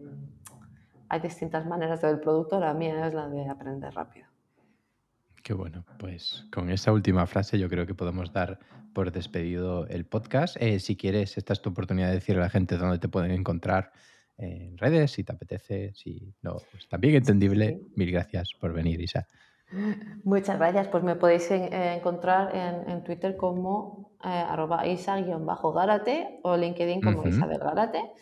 [1.09, 4.27] hay distintas maneras de ver el producto, la mía es la de aprender rápido.
[5.43, 8.59] Qué bueno, pues con esa última frase yo creo que podemos dar
[8.93, 10.57] por despedido el podcast.
[10.59, 13.31] Eh, si quieres, esta es tu oportunidad de decirle a la gente dónde te pueden
[13.31, 13.93] encontrar
[14.37, 17.81] en redes, si te apetece, si no, pues también entendible.
[17.95, 19.29] Mil gracias por venir, Isa.
[20.25, 20.89] Muchas gracias.
[20.89, 27.59] Pues me podéis eh, encontrar en, Twitter como eh, arroba isa-garate o LinkedIn como Isabel
[27.59, 28.13] Garate.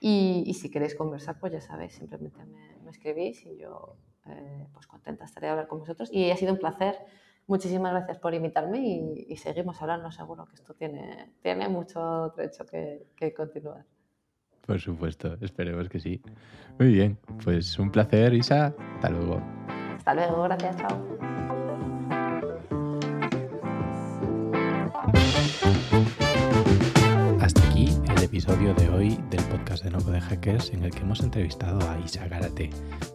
[0.00, 3.96] Y, si queréis conversar, pues ya sabéis, simplemente me, escribís y yo
[4.26, 6.10] eh, pues contenta estaré de hablar con vosotros.
[6.12, 6.96] Y ha sido un placer.
[7.46, 8.78] Muchísimas gracias por invitarme
[9.28, 10.10] y, seguimos hablando.
[10.10, 13.84] Seguro que esto tiene, tiene mucho trecho que, que continuar.
[14.66, 16.22] Por supuesto, esperemos que sí.
[16.78, 18.74] Muy bien, pues un placer, Isa.
[18.94, 19.42] Hasta luego.
[20.02, 20.98] Hasta luego, gracias, chao.
[27.40, 31.02] Hasta aquí el episodio de hoy del podcast de Noco de Hackers en el que
[31.02, 32.70] hemos entrevistado a Isa Garate.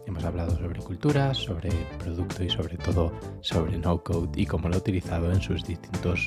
[0.06, 1.68] Hemos hablado sobre cultura, sobre
[1.98, 3.12] producto y sobre todo
[3.42, 6.26] sobre no code y cómo lo ha utilizado en sus distintos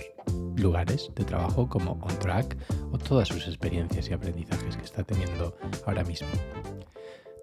[0.57, 2.55] lugares de trabajo como OnTrack
[2.91, 5.57] o todas sus experiencias y aprendizajes que está teniendo
[5.87, 6.27] ahora mismo.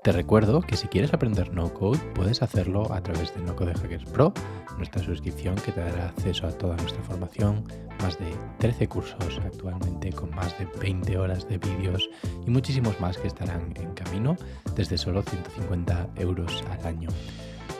[0.02, 3.74] Te recuerdo que si quieres aprender no code puedes hacerlo a través de No Code
[3.74, 4.32] Hackers Pro,
[4.76, 7.64] nuestra suscripción que te dará acceso a toda nuestra formación,
[8.00, 12.08] más de 13 cursos actualmente con más de 20 horas de vídeos
[12.46, 14.36] y muchísimos más que estarán en camino
[14.76, 17.08] desde solo 150 euros al año.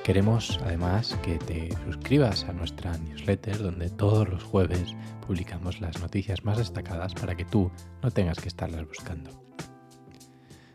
[0.03, 4.95] Queremos además que te suscribas a nuestra newsletter donde todos los jueves
[5.25, 7.71] publicamos las noticias más destacadas para que tú
[8.03, 9.48] no tengas que estarlas buscando.